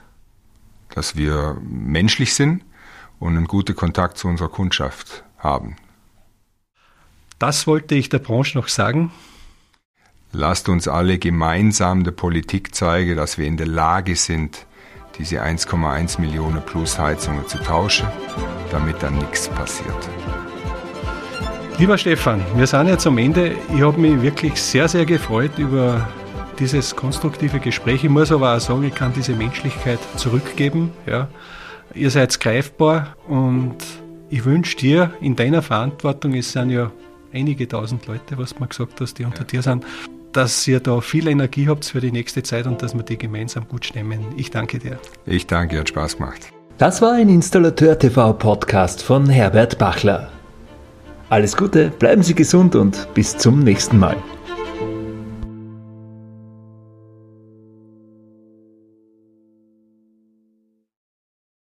Dass 0.93 1.15
wir 1.15 1.57
menschlich 1.63 2.35
sind 2.35 2.63
und 3.17 3.35
einen 3.35 3.47
guten 3.47 3.75
Kontakt 3.75 4.19
zu 4.19 4.27
unserer 4.27 4.49
Kundschaft 4.49 5.23
haben. 5.39 5.75
Das 7.39 7.65
wollte 7.65 7.95
ich 7.95 8.09
der 8.09 8.19
Branche 8.19 8.59
noch 8.59 8.67
sagen. 8.67 9.11
Lasst 10.31 10.69
uns 10.69 10.87
alle 10.87 11.17
gemeinsam 11.17 12.03
der 12.03 12.11
Politik 12.11 12.75
zeigen, 12.75 13.15
dass 13.15 13.39
wir 13.39 13.47
in 13.47 13.57
der 13.57 13.65
Lage 13.65 14.15
sind, 14.15 14.67
diese 15.19 15.43
1,1 15.43 16.19
Millionen 16.19 16.61
plus 16.65 16.97
Heizungen 16.97 17.45
zu 17.47 17.57
tauschen, 17.59 18.07
damit 18.71 19.03
dann 19.03 19.15
nichts 19.17 19.49
passiert. 19.49 20.09
Lieber 21.77 21.97
Stefan, 21.97 22.41
wir 22.55 22.65
sind 22.65 22.87
jetzt 22.87 23.05
am 23.05 23.17
Ende. 23.17 23.55
Ich 23.73 23.81
habe 23.81 23.99
mich 23.99 24.21
wirklich 24.21 24.61
sehr, 24.61 24.87
sehr 24.87 25.05
gefreut 25.05 25.51
über 25.57 26.07
dieses 26.57 26.95
konstruktive 26.95 27.59
Gespräch. 27.59 28.03
Ich 28.03 28.09
muss 28.09 28.31
aber 28.31 28.55
auch 28.55 28.59
sagen, 28.59 28.83
ich 28.83 28.95
kann 28.95 29.13
diese 29.13 29.33
Menschlichkeit 29.33 29.99
zurückgeben. 30.15 30.91
Ja. 31.05 31.27
Ihr 31.93 32.11
seid 32.11 32.37
greifbar 32.39 33.15
und 33.27 33.75
ich 34.29 34.45
wünsche 34.45 34.77
dir 34.77 35.11
in 35.21 35.35
deiner 35.35 35.61
Verantwortung, 35.61 36.33
es 36.35 36.51
sind 36.51 36.69
ja 36.69 36.91
einige 37.33 37.67
tausend 37.67 38.07
Leute, 38.07 38.37
was 38.37 38.53
du 38.53 38.61
mir 38.61 38.67
gesagt 38.67 38.99
hast, 39.01 39.17
die 39.17 39.25
unter 39.25 39.43
dir 39.43 39.61
sind, 39.61 39.85
dass 40.33 40.67
ihr 40.67 40.79
da 40.79 41.01
viel 41.01 41.27
Energie 41.27 41.67
habt 41.67 41.85
für 41.85 42.01
die 42.01 42.11
nächste 42.11 42.43
Zeit 42.43 42.67
und 42.67 42.81
dass 42.81 42.93
wir 42.93 43.03
die 43.03 43.17
gemeinsam 43.17 43.67
gut 43.67 43.85
stemmen. 43.85 44.19
Ich 44.37 44.51
danke 44.51 44.79
dir. 44.79 44.99
Ich 45.25 45.47
danke, 45.47 45.79
hat 45.79 45.89
Spaß 45.89 46.17
gemacht. 46.17 46.51
Das 46.77 47.01
war 47.01 47.13
ein 47.13 47.29
Installateur 47.29 47.97
TV 47.97 48.33
Podcast 48.33 49.03
von 49.03 49.27
Herbert 49.29 49.77
Bachler. 49.77 50.29
Alles 51.29 51.55
Gute, 51.55 51.89
bleiben 51.89 52.23
Sie 52.23 52.33
gesund 52.33 52.75
und 52.75 53.07
bis 53.13 53.37
zum 53.37 53.59
nächsten 53.59 53.99
Mal. 53.99 54.15